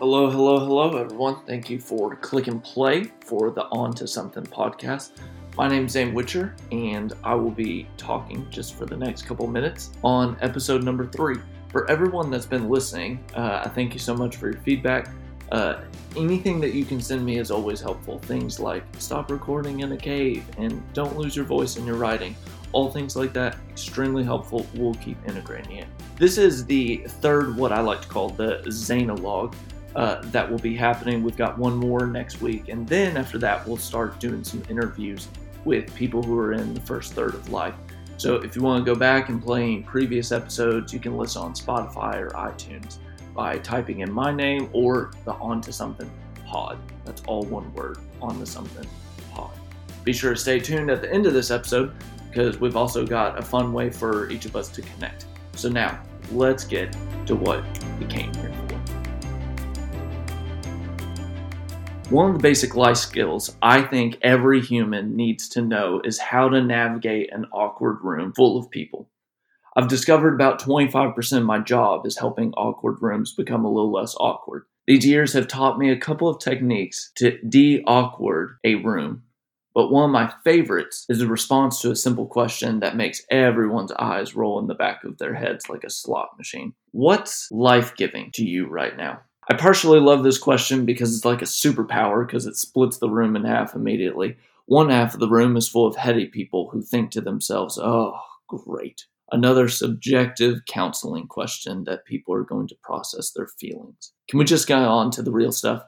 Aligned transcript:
Hello, 0.00 0.30
hello, 0.30 0.60
hello, 0.60 0.96
everyone. 0.96 1.44
Thank 1.44 1.68
you 1.68 1.80
for 1.80 2.14
clicking 2.14 2.60
play 2.60 3.10
for 3.24 3.50
the 3.50 3.64
On 3.72 3.92
to 3.94 4.06
Something 4.06 4.44
podcast. 4.44 5.10
My 5.56 5.66
name 5.66 5.86
is 5.86 5.92
Zane 5.92 6.14
Witcher, 6.14 6.54
and 6.70 7.14
I 7.24 7.34
will 7.34 7.50
be 7.50 7.88
talking 7.96 8.46
just 8.48 8.76
for 8.76 8.86
the 8.86 8.96
next 8.96 9.22
couple 9.22 9.48
minutes 9.48 9.90
on 10.04 10.36
episode 10.40 10.84
number 10.84 11.04
three. 11.04 11.38
For 11.72 11.90
everyone 11.90 12.30
that's 12.30 12.46
been 12.46 12.68
listening, 12.68 13.24
uh, 13.34 13.62
I 13.64 13.68
thank 13.70 13.92
you 13.92 13.98
so 13.98 14.14
much 14.14 14.36
for 14.36 14.48
your 14.48 14.60
feedback. 14.60 15.10
Uh, 15.50 15.80
anything 16.16 16.60
that 16.60 16.74
you 16.74 16.84
can 16.84 17.00
send 17.00 17.26
me 17.26 17.38
is 17.38 17.50
always 17.50 17.80
helpful. 17.80 18.20
Things 18.20 18.60
like 18.60 18.84
stop 18.98 19.32
recording 19.32 19.80
in 19.80 19.90
a 19.90 19.96
cave 19.96 20.44
and 20.58 20.80
don't 20.92 21.18
lose 21.18 21.34
your 21.34 21.44
voice 21.44 21.76
in 21.76 21.84
your 21.84 21.96
writing. 21.96 22.36
All 22.70 22.88
things 22.88 23.16
like 23.16 23.32
that, 23.32 23.56
extremely 23.68 24.22
helpful. 24.22 24.64
We'll 24.76 24.94
keep 24.94 25.16
integrating 25.26 25.78
it. 25.78 25.88
This 26.18 26.38
is 26.38 26.64
the 26.64 26.98
third, 27.20 27.56
what 27.56 27.72
I 27.72 27.80
like 27.80 28.02
to 28.02 28.08
call 28.08 28.28
the 28.28 28.62
Zanologue 28.66 29.56
uh, 29.96 30.20
that 30.26 30.50
will 30.50 30.58
be 30.58 30.74
happening. 30.74 31.22
We've 31.22 31.36
got 31.36 31.58
one 31.58 31.76
more 31.76 32.06
next 32.06 32.40
week, 32.40 32.68
and 32.68 32.86
then 32.86 33.16
after 33.16 33.38
that, 33.38 33.66
we'll 33.66 33.76
start 33.76 34.20
doing 34.20 34.44
some 34.44 34.62
interviews 34.68 35.28
with 35.64 35.94
people 35.94 36.22
who 36.22 36.38
are 36.38 36.52
in 36.52 36.74
the 36.74 36.80
first 36.80 37.14
third 37.14 37.34
of 37.34 37.50
life. 37.50 37.74
So 38.16 38.36
if 38.36 38.56
you 38.56 38.62
want 38.62 38.84
to 38.84 38.92
go 38.92 38.98
back 38.98 39.28
and 39.28 39.42
play 39.42 39.80
previous 39.80 40.32
episodes, 40.32 40.92
you 40.92 40.98
can 40.98 41.16
listen 41.16 41.42
on 41.42 41.52
Spotify 41.54 42.16
or 42.16 42.30
iTunes 42.30 42.98
by 43.34 43.58
typing 43.58 44.00
in 44.00 44.10
my 44.10 44.32
name 44.32 44.68
or 44.72 45.12
the 45.24 45.34
On 45.34 45.60
to 45.60 45.72
Something 45.72 46.10
pod. 46.44 46.78
That's 47.04 47.22
all 47.26 47.44
one 47.44 47.72
word, 47.74 47.98
On 48.20 48.38
to 48.40 48.46
Something 48.46 48.88
pod. 49.32 49.52
Be 50.02 50.12
sure 50.12 50.34
to 50.34 50.40
stay 50.40 50.58
tuned 50.58 50.90
at 50.90 51.00
the 51.00 51.12
end 51.12 51.26
of 51.26 51.32
this 51.32 51.50
episode 51.50 51.94
because 52.28 52.58
we've 52.58 52.76
also 52.76 53.06
got 53.06 53.38
a 53.38 53.42
fun 53.42 53.72
way 53.72 53.90
for 53.90 54.30
each 54.30 54.46
of 54.46 54.56
us 54.56 54.68
to 54.70 54.82
connect. 54.82 55.26
So 55.54 55.68
now, 55.68 56.00
let's 56.32 56.64
get 56.64 56.96
to 57.26 57.36
what 57.36 57.62
we 58.00 58.06
came 58.06 58.34
here 58.34 58.52
for. 58.52 58.67
One 62.10 62.30
of 62.30 62.36
the 62.36 62.42
basic 62.42 62.74
life 62.74 62.96
skills 62.96 63.54
I 63.60 63.82
think 63.82 64.16
every 64.22 64.62
human 64.62 65.14
needs 65.14 65.46
to 65.50 65.60
know 65.60 66.00
is 66.02 66.18
how 66.18 66.48
to 66.48 66.62
navigate 66.62 67.30
an 67.34 67.44
awkward 67.52 67.98
room 68.02 68.32
full 68.32 68.58
of 68.58 68.70
people. 68.70 69.10
I've 69.76 69.88
discovered 69.88 70.32
about 70.32 70.58
25% 70.58 71.36
of 71.36 71.42
my 71.42 71.58
job 71.58 72.06
is 72.06 72.16
helping 72.16 72.54
awkward 72.54 73.02
rooms 73.02 73.34
become 73.34 73.66
a 73.66 73.70
little 73.70 73.92
less 73.92 74.14
awkward. 74.18 74.64
These 74.86 75.04
years 75.04 75.34
have 75.34 75.48
taught 75.48 75.78
me 75.78 75.90
a 75.90 76.00
couple 76.00 76.30
of 76.30 76.40
techniques 76.40 77.12
to 77.16 77.36
de 77.46 77.84
awkward 77.86 78.56
a 78.64 78.76
room, 78.76 79.24
but 79.74 79.90
one 79.90 80.06
of 80.06 80.10
my 80.10 80.32
favorites 80.44 81.04
is 81.10 81.18
the 81.18 81.26
response 81.26 81.82
to 81.82 81.90
a 81.90 81.96
simple 81.96 82.26
question 82.26 82.80
that 82.80 82.96
makes 82.96 83.20
everyone's 83.30 83.92
eyes 83.92 84.34
roll 84.34 84.58
in 84.60 84.66
the 84.66 84.74
back 84.74 85.04
of 85.04 85.18
their 85.18 85.34
heads 85.34 85.68
like 85.68 85.84
a 85.84 85.90
slot 85.90 86.30
machine. 86.38 86.72
What's 86.92 87.50
life 87.50 87.96
giving 87.96 88.30
to 88.32 88.46
you 88.46 88.66
right 88.66 88.96
now? 88.96 89.20
I 89.50 89.54
partially 89.54 89.98
love 89.98 90.24
this 90.24 90.36
question 90.36 90.84
because 90.84 91.16
it's 91.16 91.24
like 91.24 91.40
a 91.40 91.46
superpower 91.46 92.26
because 92.26 92.44
it 92.44 92.56
splits 92.56 92.98
the 92.98 93.08
room 93.08 93.34
in 93.34 93.44
half 93.44 93.74
immediately. 93.74 94.36
One 94.66 94.90
half 94.90 95.14
of 95.14 95.20
the 95.20 95.28
room 95.28 95.56
is 95.56 95.66
full 95.66 95.86
of 95.86 95.96
heady 95.96 96.26
people 96.26 96.68
who 96.68 96.82
think 96.82 97.10
to 97.12 97.22
themselves, 97.22 97.78
oh, 97.78 98.18
great. 98.46 99.06
Another 99.32 99.68
subjective 99.68 100.60
counseling 100.66 101.26
question 101.26 101.84
that 101.84 102.04
people 102.04 102.34
are 102.34 102.44
going 102.44 102.68
to 102.68 102.76
process 102.82 103.30
their 103.30 103.46
feelings. 103.46 104.12
Can 104.28 104.38
we 104.38 104.44
just 104.44 104.68
get 104.68 104.78
on 104.78 105.10
to 105.12 105.22
the 105.22 105.32
real 105.32 105.52
stuff? 105.52 105.82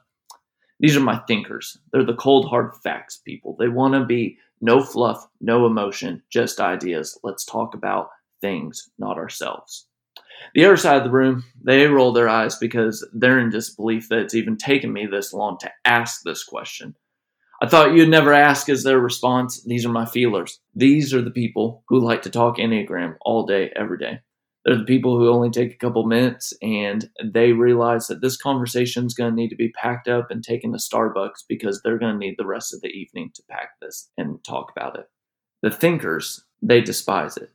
These 0.78 0.96
are 0.96 1.00
my 1.00 1.18
thinkers. 1.28 1.76
They're 1.92 2.02
the 2.02 2.14
cold 2.14 2.48
hard 2.48 2.74
facts 2.76 3.18
people. 3.18 3.56
They 3.58 3.68
want 3.68 3.92
to 3.92 4.06
be 4.06 4.38
no 4.62 4.82
fluff, 4.82 5.26
no 5.42 5.66
emotion, 5.66 6.22
just 6.30 6.60
ideas. 6.60 7.18
Let's 7.22 7.44
talk 7.44 7.74
about 7.74 8.08
things, 8.40 8.90
not 8.98 9.18
ourselves. 9.18 9.86
The 10.54 10.64
other 10.64 10.76
side 10.76 10.96
of 10.96 11.04
the 11.04 11.10
room, 11.10 11.44
they 11.62 11.86
roll 11.86 12.12
their 12.12 12.28
eyes 12.28 12.56
because 12.56 13.06
they're 13.12 13.38
in 13.38 13.50
disbelief 13.50 14.08
that 14.08 14.20
it's 14.20 14.34
even 14.34 14.56
taken 14.56 14.92
me 14.92 15.06
this 15.06 15.32
long 15.32 15.58
to 15.60 15.70
ask 15.84 16.22
this 16.22 16.44
question. 16.44 16.96
I 17.62 17.68
thought 17.68 17.92
you'd 17.94 18.08
never 18.08 18.32
ask 18.32 18.68
as 18.70 18.82
their 18.82 18.98
response. 18.98 19.62
These 19.64 19.84
are 19.84 19.90
my 19.90 20.06
feelers. 20.06 20.60
These 20.74 21.12
are 21.12 21.20
the 21.20 21.30
people 21.30 21.84
who 21.88 22.00
like 22.00 22.22
to 22.22 22.30
talk 22.30 22.56
Enneagram 22.56 23.16
all 23.20 23.44
day, 23.44 23.70
every 23.76 23.98
day. 23.98 24.20
They're 24.64 24.78
the 24.78 24.84
people 24.84 25.18
who 25.18 25.28
only 25.28 25.50
take 25.50 25.72
a 25.72 25.78
couple 25.78 26.06
minutes 26.06 26.52
and 26.62 27.08
they 27.24 27.52
realize 27.52 28.06
that 28.06 28.20
this 28.20 28.36
conversation 28.36 29.06
is 29.06 29.14
going 29.14 29.30
to 29.30 29.36
need 29.36 29.48
to 29.48 29.56
be 29.56 29.70
packed 29.70 30.08
up 30.08 30.30
and 30.30 30.42
taken 30.42 30.72
to 30.72 30.78
Starbucks 30.78 31.44
because 31.48 31.80
they're 31.82 31.98
going 31.98 32.12
to 32.12 32.18
need 32.18 32.36
the 32.38 32.46
rest 32.46 32.74
of 32.74 32.80
the 32.80 32.88
evening 32.88 33.30
to 33.34 33.42
pack 33.50 33.70
this 33.80 34.10
and 34.18 34.42
talk 34.44 34.72
about 34.74 34.98
it. 34.98 35.06
The 35.62 35.70
thinkers, 35.70 36.44
they 36.62 36.80
despise 36.80 37.36
it. 37.36 37.50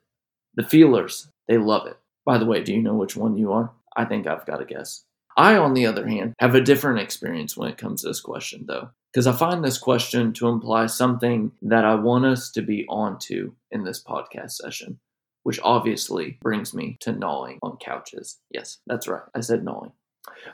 The 0.55 0.63
feelers, 0.63 1.29
they 1.47 1.57
love 1.57 1.87
it. 1.87 1.97
By 2.25 2.37
the 2.37 2.45
way, 2.45 2.63
do 2.63 2.73
you 2.73 2.81
know 2.81 2.95
which 2.95 3.15
one 3.15 3.37
you 3.37 3.51
are? 3.51 3.71
I 3.95 4.05
think 4.05 4.27
I've 4.27 4.45
got 4.45 4.61
a 4.61 4.65
guess. 4.65 5.03
I, 5.37 5.57
on 5.57 5.73
the 5.73 5.85
other 5.85 6.07
hand, 6.07 6.33
have 6.39 6.55
a 6.55 6.61
different 6.61 6.99
experience 6.99 7.57
when 7.57 7.69
it 7.69 7.77
comes 7.77 8.01
to 8.01 8.07
this 8.07 8.21
question, 8.21 8.65
though, 8.67 8.89
because 9.11 9.27
I 9.27 9.33
find 9.33 9.63
this 9.63 9.77
question 9.77 10.31
to 10.33 10.47
imply 10.47 10.85
something 10.85 11.51
that 11.61 11.85
I 11.85 11.95
want 11.95 12.25
us 12.25 12.51
to 12.51 12.61
be 12.61 12.85
onto 12.87 13.53
in 13.69 13.83
this 13.83 14.01
podcast 14.01 14.51
session, 14.53 14.99
which 15.43 15.59
obviously 15.61 16.37
brings 16.41 16.73
me 16.73 16.97
to 17.01 17.11
gnawing 17.11 17.59
on 17.61 17.77
couches. 17.77 18.39
Yes, 18.49 18.79
that's 18.87 19.07
right. 19.07 19.23
I 19.35 19.41
said 19.41 19.63
gnawing. 19.63 19.91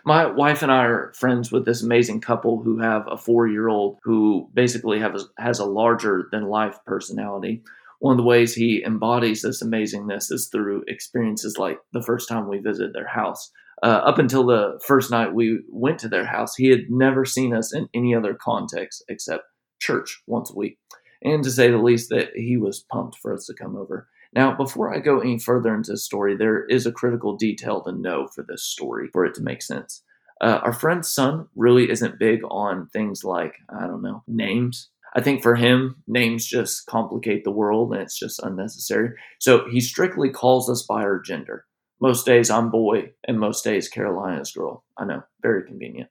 My 0.04 0.26
wife 0.26 0.64
and 0.64 0.72
I 0.72 0.84
are 0.84 1.14
friends 1.14 1.52
with 1.52 1.66
this 1.66 1.82
amazing 1.82 2.22
couple 2.22 2.62
who 2.62 2.80
have 2.80 3.08
a 3.10 3.18
four 3.18 3.48
year 3.48 3.70
old 3.70 4.00
who 4.04 4.50
basically 4.54 5.02
a, 5.02 5.14
has 5.38 5.60
a 5.60 5.66
larger 5.66 6.28
than 6.32 6.48
life 6.48 6.78
personality 6.86 7.64
one 8.02 8.14
of 8.14 8.18
the 8.18 8.24
ways 8.24 8.56
he 8.56 8.84
embodies 8.84 9.44
this 9.44 9.62
amazingness 9.62 10.32
is 10.32 10.50
through 10.52 10.84
experiences 10.88 11.60
like 11.60 11.78
the 11.94 12.02
first 12.02 12.28
time 12.28 12.50
we 12.50 12.58
visited 12.58 12.94
their 12.94 13.08
house. 13.08 13.52
Uh, 13.84 14.02
up 14.04 14.18
until 14.18 14.44
the 14.44 14.80
first 14.84 15.12
night 15.12 15.36
we 15.36 15.60
went 15.70 16.00
to 16.00 16.10
their 16.10 16.26
house, 16.26 16.56
he 16.56 16.70
had 16.70 16.90
never 16.90 17.26
seen 17.26 17.54
us 17.54 17.72
in 17.72 17.88
any 17.94 18.16
other 18.16 18.34
context 18.34 19.04
except 19.08 19.44
church 19.80 20.24
once 20.26 20.50
a 20.50 20.58
week. 20.58 20.80
And 21.24 21.44
to 21.44 21.52
say 21.52 21.70
the 21.70 21.78
least, 21.78 22.10
that 22.10 22.30
he 22.36 22.58
was 22.58 22.84
pumped 22.92 23.18
for 23.22 23.36
us 23.36 23.46
to 23.46 23.54
come 23.54 23.76
over. 23.76 24.08
Now, 24.34 24.56
before 24.56 24.92
I 24.92 24.98
go 24.98 25.20
any 25.20 25.38
further 25.38 25.76
into 25.76 25.92
the 25.92 25.98
story, 25.98 26.36
there 26.36 26.66
is 26.66 26.88
a 26.88 26.92
critical 26.92 27.38
detail 27.38 27.84
to 27.84 27.92
know 27.92 28.28
for 28.34 28.44
this 28.48 28.64
story 28.64 29.10
for 29.14 29.26
it 29.26 29.36
to 29.36 29.44
make 29.44 29.62
sense. 29.62 30.04
Uh, 30.42 30.60
our 30.64 30.74
friend's 30.74 31.14
son 31.14 31.48
really 31.56 31.92
isn't 31.92 32.18
big 32.18 32.40
on 32.50 32.88
things 32.88 33.24
like, 33.24 33.54
I 33.70 33.86
don't 33.86 34.02
know, 34.02 34.24
names 34.28 34.90
I 35.14 35.22
think 35.22 35.44
for 35.44 35.56
him, 35.56 36.04
names 36.08 36.46
just 36.46 36.86
complicate 36.86 37.44
the 37.44 37.52
world 37.52 37.94
and 37.94 38.02
it's 38.02 38.18
just 38.18 38.40
unnecessary. 38.40 39.12
So 39.40 39.66
he 39.70 39.82
strictly 39.82 40.30
calls 40.30 40.70
us 40.70 40.84
by 40.84 41.02
our 41.02 41.20
gender. 41.20 41.66
Most 42.00 42.26
days 42.26 42.50
I'm 42.50 42.72
boy, 42.72 43.12
and 43.28 43.40
most 43.40 43.64
days 43.64 43.88
Carolina's 43.88 44.52
girl. 44.52 44.84
I 44.98 45.06
know, 45.06 45.22
very 45.42 45.64
convenient. 45.64 46.10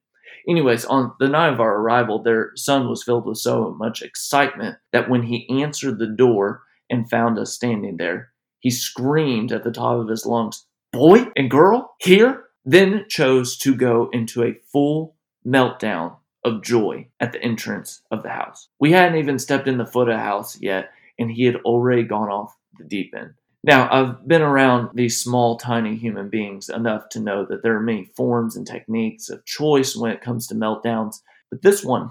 Anyways, 0.49 0.85
on 0.85 1.13
the 1.19 1.29
night 1.29 1.53
of 1.53 1.61
our 1.61 1.79
arrival, 1.79 2.23
their 2.23 2.53
son 2.55 2.89
was 2.89 3.03
filled 3.03 3.27
with 3.27 3.39
so 3.39 3.75
much 3.77 4.01
excitement 4.01 4.77
that 4.93 5.11
when 5.11 5.25
he 5.25 5.49
answered 5.63 5.99
the 5.99 6.07
door 6.07 6.63
and 6.89 7.11
found 7.11 7.39
us 7.39 7.53
standing 7.53 7.97
there, 7.97 8.33
he 8.61 8.71
screamed 8.71 9.51
at 9.51 9.65
the 9.65 9.73
top 9.73 9.99
of 9.99 10.09
his 10.09 10.25
lungs, 10.25 10.67
Boy 10.93 11.27
and 11.37 11.51
girl, 11.51 11.95
here? 12.01 12.45
Then 12.65 13.07
chose 13.09 13.57
to 13.59 13.75
go 13.75 14.09
into 14.13 14.43
a 14.43 14.59
full 14.73 15.17
meltdown 15.47 16.17
of 16.45 16.63
joy 16.63 17.07
at 17.21 17.33
the 17.33 17.43
entrance 17.43 18.03
of 18.11 18.23
the 18.23 18.29
house. 18.31 18.69
We 18.79 18.93
hadn't 18.93 19.19
even 19.19 19.39
stepped 19.39 19.69
in 19.69 19.79
the 19.79 19.87
foot 19.87 20.09
of 20.09 20.17
the 20.17 20.23
house 20.23 20.61
yet, 20.61 20.91
and 21.19 21.31
he 21.31 21.45
had 21.45 21.57
already 21.57 22.03
gone 22.03 22.29
off 22.29 22.57
the 22.79 22.85
deep 22.85 23.15
end. 23.17 23.35
Now, 23.63 23.89
I've 23.93 24.27
been 24.27 24.41
around 24.41 24.91
these 24.95 25.21
small, 25.21 25.59
tiny 25.59 25.95
human 25.97 26.31
beings 26.31 26.71
enough 26.71 27.11
to 27.11 27.21
know 27.21 27.45
that 27.45 27.63
there 27.63 27.77
are 27.77 27.81
many 27.81 28.07
forms 28.17 28.57
and 28.57 28.67
techniques 28.67 29.29
of 29.29 29.45
choice 29.45 29.95
when 29.95 30.11
it 30.11 30.23
comes 30.23 30.47
to 30.47 30.55
meltdowns, 30.55 31.21
but 31.51 31.61
this 31.61 31.85
one, 31.85 32.11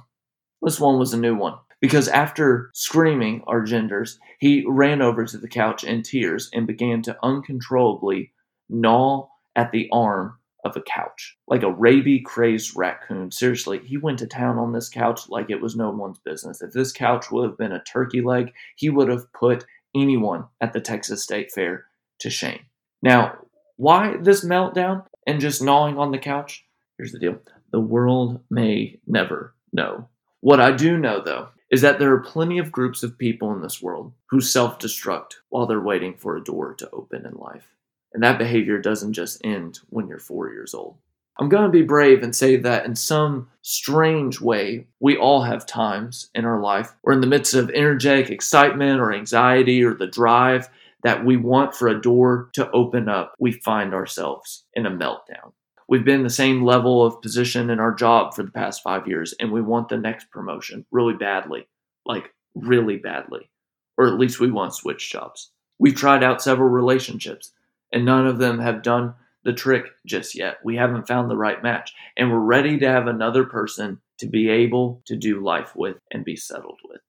this 0.61 0.79
one 0.79 0.99
was 0.99 1.13
a 1.13 1.19
new 1.19 1.35
one. 1.35 1.55
Because 1.81 2.07
after 2.09 2.69
screaming 2.73 3.41
our 3.47 3.63
genders, 3.63 4.19
he 4.39 4.65
ran 4.67 5.01
over 5.01 5.25
to 5.25 5.37
the 5.37 5.47
couch 5.47 5.83
in 5.83 6.03
tears 6.03 6.49
and 6.53 6.67
began 6.67 7.01
to 7.03 7.17
uncontrollably 7.23 8.31
gnaw 8.67 9.27
at 9.55 9.71
the 9.71 9.89
arm 9.91 10.38
of 10.65 10.75
a 10.75 10.81
couch, 10.81 11.37
like 11.47 11.63
a 11.63 11.71
rabies 11.71 12.23
crazed 12.25 12.75
raccoon. 12.75 13.31
Seriously, 13.31 13.79
he 13.85 13.97
went 13.97 14.19
to 14.19 14.27
town 14.27 14.57
on 14.57 14.73
this 14.73 14.89
couch 14.89 15.29
like 15.29 15.49
it 15.49 15.61
was 15.61 15.75
no 15.75 15.89
one's 15.89 16.19
business. 16.19 16.61
If 16.61 16.73
this 16.73 16.91
couch 16.91 17.31
would 17.31 17.49
have 17.49 17.57
been 17.57 17.71
a 17.71 17.83
turkey 17.83 18.21
leg, 18.21 18.53
he 18.75 18.89
would 18.89 19.09
have 19.09 19.31
put 19.33 19.65
anyone 19.95 20.45
at 20.61 20.73
the 20.73 20.81
Texas 20.81 21.23
State 21.23 21.51
Fair 21.51 21.85
to 22.19 22.29
shame. 22.29 22.59
Now, 23.01 23.37
why 23.77 24.17
this 24.17 24.43
meltdown 24.43 25.05
and 25.25 25.39
just 25.39 25.61
gnawing 25.61 25.97
on 25.97 26.11
the 26.11 26.17
couch? 26.17 26.65
Here's 26.97 27.11
the 27.11 27.19
deal 27.19 27.39
the 27.71 27.79
world 27.79 28.41
may 28.49 28.99
never 29.07 29.53
know. 29.71 30.09
What 30.41 30.59
I 30.59 30.71
do 30.71 30.97
know, 30.97 31.21
though, 31.23 31.49
is 31.71 31.81
that 31.81 31.99
there 31.99 32.11
are 32.13 32.19
plenty 32.19 32.57
of 32.57 32.71
groups 32.71 33.03
of 33.03 33.17
people 33.17 33.53
in 33.53 33.61
this 33.61 33.81
world 33.81 34.13
who 34.29 34.41
self 34.41 34.79
destruct 34.79 35.35
while 35.49 35.65
they're 35.65 35.79
waiting 35.79 36.15
for 36.15 36.35
a 36.35 36.43
door 36.43 36.73
to 36.75 36.89
open 36.91 37.25
in 37.25 37.33
life. 37.33 37.67
And 38.13 38.23
that 38.23 38.39
behavior 38.39 38.79
doesn't 38.79 39.13
just 39.13 39.43
end 39.43 39.79
when 39.89 40.07
you're 40.07 40.19
four 40.19 40.51
years 40.51 40.73
old. 40.73 40.97
I'm 41.39 41.47
going 41.47 41.63
to 41.63 41.69
be 41.69 41.83
brave 41.83 42.21
and 42.21 42.35
say 42.35 42.57
that 42.57 42.85
in 42.85 42.95
some 42.95 43.47
strange 43.61 44.41
way, 44.41 44.87
we 44.99 45.15
all 45.15 45.43
have 45.43 45.65
times 45.65 46.29
in 46.35 46.43
our 46.43 46.59
life 46.59 46.93
or 47.03 47.13
in 47.13 47.21
the 47.21 47.27
midst 47.27 47.53
of 47.53 47.69
energetic 47.69 48.29
excitement 48.29 48.99
or 48.99 49.13
anxiety 49.13 49.81
or 49.83 49.93
the 49.93 50.07
drive 50.07 50.69
that 51.03 51.23
we 51.23 51.37
want 51.37 51.73
for 51.73 51.87
a 51.87 52.01
door 52.01 52.49
to 52.53 52.69
open 52.71 53.07
up, 53.07 53.35
we 53.39 53.53
find 53.53 53.93
ourselves 53.93 54.65
in 54.73 54.85
a 54.85 54.91
meltdown. 54.91 55.53
We've 55.87 56.05
been 56.05 56.23
the 56.23 56.29
same 56.29 56.63
level 56.63 57.05
of 57.05 57.21
position 57.21 57.69
in 57.69 57.79
our 57.79 57.93
job 57.93 58.33
for 58.33 58.43
the 58.43 58.51
past 58.51 58.83
five 58.83 59.07
years, 59.07 59.33
and 59.39 59.51
we 59.51 59.61
want 59.61 59.89
the 59.89 59.97
next 59.97 60.29
promotion 60.29 60.85
really 60.91 61.15
badly, 61.15 61.67
like 62.05 62.33
really 62.53 62.97
badly, 62.97 63.49
or 63.97 64.07
at 64.07 64.19
least 64.19 64.39
we 64.39 64.51
want 64.51 64.73
to 64.73 64.77
switch 64.77 65.09
jobs. 65.09 65.51
We've 65.79 65.95
tried 65.95 66.23
out 66.23 66.41
several 66.41 66.69
relationships, 66.69 67.53
and 67.91 68.05
none 68.05 68.27
of 68.27 68.37
them 68.37 68.59
have 68.59 68.83
done 68.83 69.13
the 69.43 69.53
trick 69.53 69.85
just 70.05 70.35
yet. 70.35 70.57
We 70.63 70.75
haven't 70.75 71.07
found 71.07 71.29
the 71.29 71.37
right 71.37 71.61
match, 71.63 71.93
and 72.17 72.31
we're 72.31 72.39
ready 72.39 72.77
to 72.79 72.89
have 72.89 73.07
another 73.07 73.45
person 73.45 73.99
to 74.19 74.27
be 74.27 74.49
able 74.49 75.01
to 75.05 75.15
do 75.15 75.43
life 75.43 75.75
with 75.75 75.97
and 76.11 76.25
be 76.25 76.35
settled 76.35 76.79
with. 76.87 77.01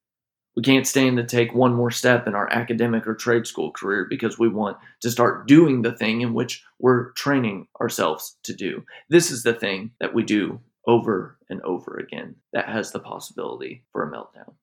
We 0.57 0.63
can't 0.63 0.87
stand 0.87 1.17
to 1.17 1.25
take 1.25 1.55
one 1.55 1.75
more 1.75 1.91
step 1.91 2.27
in 2.27 2.35
our 2.35 2.53
academic 2.53 3.07
or 3.07 3.15
trade 3.15 3.47
school 3.47 3.71
career 3.71 4.07
because 4.09 4.39
we 4.39 4.49
want 4.49 4.79
to 5.01 5.11
start 5.11 5.47
doing 5.47 5.83
the 5.83 5.97
thing 5.97 6.21
in 6.21 6.35
which 6.35 6.63
we're 6.79 7.13
training 7.13 7.69
ourselves 7.81 8.37
to 8.45 8.53
do. 8.53 8.85
This 9.09 9.31
is 9.31 9.43
the 9.43 9.55
thing 9.55 9.93
that 10.01 10.13
we 10.13 10.23
do 10.23 10.61
over 10.87 11.39
and 11.49 11.61
over 11.63 11.97
again 11.97 12.37
that 12.53 12.69
has 12.69 12.91
the 12.91 12.99
possibility 12.99 13.85
for 13.93 14.03
a 14.03 14.11
meltdown. 14.11 14.55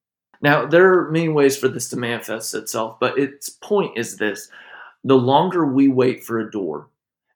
Now, 0.42 0.66
there 0.66 0.94
are 0.94 1.12
many 1.12 1.30
ways 1.30 1.58
for 1.58 1.68
this 1.68 1.90
to 1.90 1.98
manifest 1.98 2.54
itself, 2.54 3.00
but 3.00 3.18
its 3.18 3.50
point 3.50 3.98
is 3.98 4.18
this 4.18 4.50
the 5.08 5.18
longer 5.18 5.66
we 5.66 5.88
wait 5.88 6.24
for 6.24 6.40
a 6.40 6.52
door, 6.52 6.90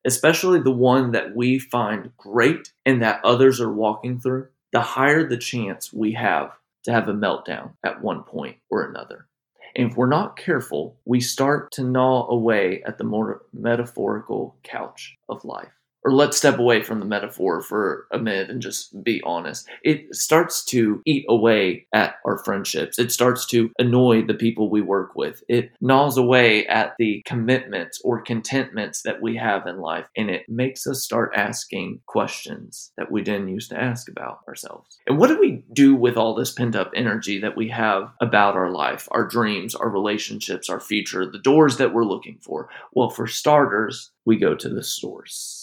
especially 0.06 0.60
the 0.60 0.72
one 0.72 1.12
that 1.12 1.36
we 1.36 1.58
find 1.58 2.12
great 2.18 2.74
and 2.86 3.02
that 3.02 3.24
others 3.24 3.62
are 3.62 3.72
walking 3.72 4.20
through, 4.20 4.48
the 4.74 4.82
higher 4.82 5.28
the 5.28 5.38
chance 5.38 5.94
we 5.94 6.12
have 6.14 6.52
to 6.84 6.92
have 6.92 7.08
a 7.08 7.14
meltdown 7.14 7.72
at 7.84 8.02
one 8.02 8.24
point 8.24 8.58
or 8.70 8.84
another. 8.84 9.28
And 9.76 9.90
if 9.90 9.96
we're 9.96 10.08
not 10.08 10.36
careful, 10.36 10.98
we 11.06 11.22
start 11.22 11.72
to 11.74 11.84
gnaw 11.84 12.28
away 12.28 12.84
at 12.86 12.98
the 12.98 13.06
more 13.06 13.44
metaphorical 13.54 14.58
couch 14.64 15.16
of 15.30 15.46
life 15.46 15.72
or 16.04 16.14
let's 16.14 16.38
step 16.38 16.58
away 16.60 16.82
from 16.82 17.00
the 17.00 17.06
metaphor 17.06 17.62
for 17.62 18.08
a 18.12 18.18
minute 18.18 18.50
and 18.50 18.62
just 18.62 19.04
be 19.04 19.22
honest. 19.24 19.68
It 19.84 20.14
starts 20.16 20.64
to 20.66 21.02
eat 21.06 21.26
away 21.30 21.88
at 21.94 22.16
our 22.26 22.38
friendships. 22.40 22.98
It 22.98 23.12
starts 23.12 23.46
to 23.48 23.72
annoy 23.78 24.24
the 24.24 24.34
people 24.34 24.70
we 24.70 24.82
work 24.82 25.16
with. 25.16 25.44
It 25.48 25.72
gnaws 25.82 26.18
away 26.18 26.66
at 26.68 26.94
the 26.98 27.22
commitments 27.26 28.02
or 28.04 28.22
contentments 28.22 29.04
that 29.04 29.22
we 29.22 29.36
have 29.38 29.68
in 29.68 29.80
life. 29.80 30.08
And 30.18 30.30
it 30.30 30.48
makes 30.48 30.88
us 30.88 31.04
start 31.04 31.34
asking 31.36 32.02
questions 32.06 32.92
that 32.98 33.12
we 33.12 33.22
didn't 33.22 33.50
used 33.50 33.70
to 33.70 33.80
ask 33.80 34.10
about 34.10 34.40
ourselves. 34.48 34.98
And 35.08 35.18
what 35.18 35.28
do 35.28 35.40
we 35.40 35.64
do 35.74 35.96
with 35.96 36.18
all 36.18 36.34
this 36.34 36.52
pent 36.52 36.76
up 36.76 36.92
energy 36.96 37.40
that 37.40 37.56
we 37.56 37.70
have 37.70 38.12
about 38.22 38.56
our 38.56 38.72
life, 38.72 39.08
our 39.12 39.28
dreams, 39.28 39.76
our 39.76 39.90
relationships, 39.90 40.70
our 40.70 40.80
future, 40.80 41.30
the 41.30 41.40
doors 41.40 41.78
that 41.78 41.94
we're 41.94 42.06
looking 42.06 42.38
for? 42.42 42.70
Well, 42.94 43.10
for 43.10 43.28
starters, 43.28 44.12
we 44.26 44.38
go 44.38 44.56
to 44.56 44.70
the 44.70 44.84
source. 44.84 45.61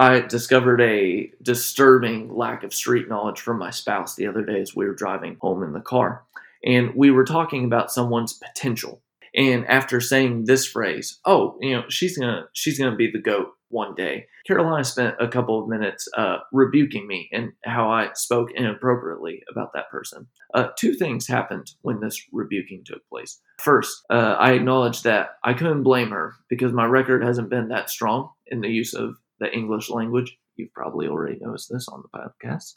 I 0.00 0.20
discovered 0.20 0.80
a 0.80 1.30
disturbing 1.42 2.34
lack 2.34 2.64
of 2.64 2.72
street 2.72 3.10
knowledge 3.10 3.38
from 3.38 3.58
my 3.58 3.68
spouse 3.68 4.14
the 4.16 4.26
other 4.26 4.42
day 4.42 4.58
as 4.58 4.74
we 4.74 4.86
were 4.86 4.94
driving 4.94 5.36
home 5.42 5.62
in 5.62 5.74
the 5.74 5.80
car. 5.80 6.24
And 6.64 6.94
we 6.94 7.10
were 7.10 7.26
talking 7.26 7.66
about 7.66 7.92
someone's 7.92 8.32
potential. 8.32 9.02
And 9.34 9.66
after 9.66 10.00
saying 10.00 10.46
this 10.46 10.66
phrase, 10.66 11.20
oh, 11.26 11.58
you 11.60 11.76
know, 11.76 11.82
she's 11.90 12.16
gonna 12.16 12.46
she's 12.54 12.78
gonna 12.78 12.96
be 12.96 13.10
the 13.10 13.20
goat 13.20 13.48
one 13.68 13.94
day. 13.94 14.26
Carolina 14.46 14.84
spent 14.84 15.16
a 15.20 15.28
couple 15.28 15.62
of 15.62 15.68
minutes 15.68 16.08
uh, 16.16 16.38
rebuking 16.50 17.06
me 17.06 17.28
and 17.30 17.52
how 17.66 17.90
I 17.90 18.08
spoke 18.14 18.52
inappropriately 18.52 19.42
about 19.50 19.74
that 19.74 19.90
person. 19.90 20.28
Uh, 20.54 20.68
two 20.78 20.94
things 20.94 21.26
happened 21.26 21.72
when 21.82 22.00
this 22.00 22.22
rebuking 22.32 22.84
took 22.86 23.06
place. 23.10 23.38
First, 23.58 24.02
uh, 24.08 24.36
I 24.38 24.52
acknowledged 24.52 25.04
that 25.04 25.36
I 25.44 25.52
couldn't 25.52 25.82
blame 25.82 26.08
her 26.08 26.36
because 26.48 26.72
my 26.72 26.86
record 26.86 27.22
hasn't 27.22 27.50
been 27.50 27.68
that 27.68 27.90
strong 27.90 28.30
in 28.46 28.62
the 28.62 28.70
use 28.70 28.94
of 28.94 29.16
the 29.40 29.52
English 29.52 29.90
language. 29.90 30.36
You've 30.56 30.72
probably 30.72 31.08
already 31.08 31.38
noticed 31.40 31.70
this 31.70 31.88
on 31.88 32.02
the 32.02 32.18
podcast. 32.18 32.74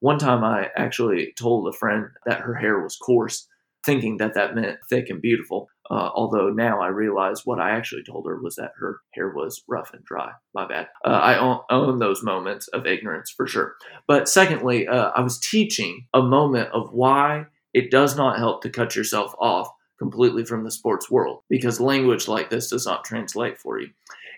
One 0.00 0.18
time 0.18 0.44
I 0.44 0.68
actually 0.76 1.32
told 1.36 1.68
a 1.68 1.76
friend 1.76 2.06
that 2.26 2.40
her 2.40 2.54
hair 2.54 2.80
was 2.80 2.96
coarse, 2.96 3.48
thinking 3.84 4.18
that 4.18 4.34
that 4.34 4.54
meant 4.54 4.78
thick 4.88 5.10
and 5.10 5.20
beautiful. 5.20 5.68
Uh, 5.90 6.10
although 6.14 6.50
now 6.50 6.80
I 6.80 6.88
realize 6.88 7.44
what 7.44 7.58
I 7.58 7.70
actually 7.70 8.02
told 8.04 8.26
her 8.26 8.40
was 8.40 8.56
that 8.56 8.72
her 8.78 9.00
hair 9.14 9.30
was 9.30 9.62
rough 9.66 9.92
and 9.92 10.04
dry. 10.04 10.32
My 10.54 10.66
bad. 10.68 10.88
Uh, 11.04 11.08
I 11.08 11.38
own, 11.38 11.60
own, 11.70 11.98
those 11.98 12.22
moments 12.22 12.68
of 12.68 12.86
ignorance 12.86 13.30
for 13.30 13.46
sure. 13.46 13.74
But 14.06 14.28
secondly, 14.28 14.86
uh, 14.86 15.10
I 15.16 15.22
was 15.22 15.40
teaching 15.40 16.06
a 16.12 16.22
moment 16.22 16.70
of 16.72 16.92
why 16.92 17.46
it 17.72 17.90
does 17.90 18.16
not 18.16 18.38
help 18.38 18.62
to 18.62 18.70
cut 18.70 18.94
yourself 18.94 19.34
off 19.38 19.70
completely 19.98 20.44
from 20.44 20.64
the 20.64 20.70
sports 20.70 21.10
world 21.10 21.42
because 21.48 21.80
language 21.80 22.28
like 22.28 22.50
this 22.50 22.70
does 22.70 22.86
not 22.86 23.04
translate 23.04 23.58
for 23.58 23.80
you. 23.80 23.88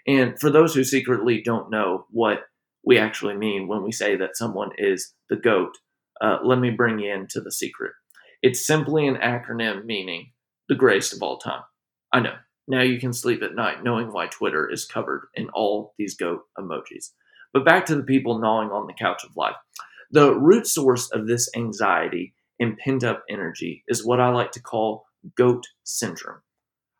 And 0.06 0.38
for 0.38 0.50
those 0.50 0.74
who 0.74 0.84
secretly 0.84 1.42
don't 1.42 1.70
know 1.70 2.06
what 2.10 2.44
we 2.84 2.98
actually 2.98 3.36
mean 3.36 3.68
when 3.68 3.82
we 3.82 3.92
say 3.92 4.16
that 4.16 4.36
someone 4.36 4.70
is 4.78 5.12
the 5.28 5.36
GOAT, 5.36 5.76
uh, 6.20 6.38
let 6.42 6.58
me 6.58 6.70
bring 6.70 6.98
you 6.98 7.12
into 7.12 7.40
the 7.40 7.52
secret. 7.52 7.92
It's 8.42 8.66
simply 8.66 9.06
an 9.06 9.16
acronym 9.16 9.84
meaning 9.84 10.32
the 10.68 10.74
greatest 10.74 11.12
of 11.12 11.22
all 11.22 11.38
time. 11.38 11.62
I 12.12 12.20
know. 12.20 12.34
Now 12.68 12.82
you 12.82 12.98
can 12.98 13.12
sleep 13.12 13.42
at 13.42 13.54
night 13.54 13.82
knowing 13.82 14.12
why 14.12 14.26
Twitter 14.26 14.70
is 14.70 14.84
covered 14.84 15.26
in 15.34 15.48
all 15.50 15.94
these 15.98 16.16
GOAT 16.16 16.42
emojis. 16.58 17.10
But 17.52 17.64
back 17.64 17.86
to 17.86 17.96
the 17.96 18.02
people 18.02 18.38
gnawing 18.38 18.70
on 18.70 18.86
the 18.86 18.94
couch 18.94 19.24
of 19.24 19.36
life. 19.36 19.56
The 20.12 20.34
root 20.34 20.66
source 20.66 21.10
of 21.10 21.26
this 21.26 21.48
anxiety 21.56 22.34
and 22.58 22.78
pent 22.78 23.04
up 23.04 23.24
energy 23.28 23.84
is 23.88 24.04
what 24.04 24.20
I 24.20 24.30
like 24.30 24.52
to 24.52 24.62
call 24.62 25.06
GOAT 25.36 25.66
syndrome. 25.84 26.40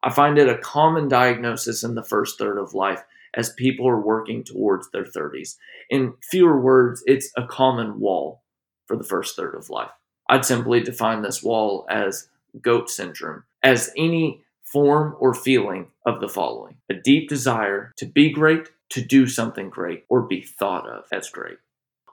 I 0.02 0.10
find 0.10 0.38
it 0.38 0.48
a 0.48 0.58
common 0.58 1.08
diagnosis 1.08 1.84
in 1.84 1.94
the 1.94 2.02
first 2.02 2.38
third 2.38 2.58
of 2.58 2.74
life 2.74 3.02
as 3.34 3.52
people 3.52 3.88
are 3.88 4.00
working 4.00 4.42
towards 4.42 4.90
their 4.90 5.04
30s. 5.04 5.56
In 5.88 6.14
fewer 6.30 6.60
words, 6.60 7.02
it's 7.06 7.30
a 7.36 7.46
common 7.46 8.00
wall 8.00 8.42
for 8.86 8.96
the 8.96 9.04
first 9.04 9.36
third 9.36 9.54
of 9.54 9.70
life. 9.70 9.90
I'd 10.28 10.44
simply 10.44 10.80
define 10.80 11.22
this 11.22 11.42
wall 11.42 11.86
as 11.88 12.28
goat 12.60 12.88
syndrome, 12.88 13.44
as 13.62 13.92
any 13.96 14.42
form 14.64 15.16
or 15.18 15.34
feeling 15.34 15.88
of 16.06 16.20
the 16.20 16.28
following 16.28 16.76
a 16.88 16.94
deep 16.94 17.28
desire 17.28 17.92
to 17.96 18.06
be 18.06 18.30
great, 18.30 18.68
to 18.90 19.00
do 19.00 19.26
something 19.26 19.68
great, 19.68 20.04
or 20.08 20.22
be 20.22 20.40
thought 20.40 20.88
of 20.88 21.04
as 21.12 21.28
great. 21.28 21.58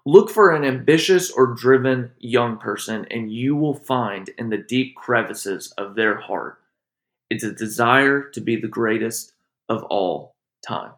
Look 0.06 0.30
for 0.30 0.52
an 0.52 0.64
ambitious 0.64 1.32
or 1.32 1.48
driven 1.48 2.12
young 2.20 2.58
person, 2.58 3.06
and 3.12 3.32
you 3.32 3.56
will 3.56 3.74
find 3.74 4.30
in 4.38 4.50
the 4.50 4.58
deep 4.58 4.96
crevices 4.96 5.74
of 5.78 5.96
their 5.96 6.20
heart 6.20 6.60
it's 7.30 7.44
a 7.44 7.52
desire 7.52 8.30
to 8.30 8.42
be 8.42 8.56
the 8.56 8.68
greatest 8.68 9.34
of 9.70 9.84
all 9.84 10.36
time. 10.66 10.92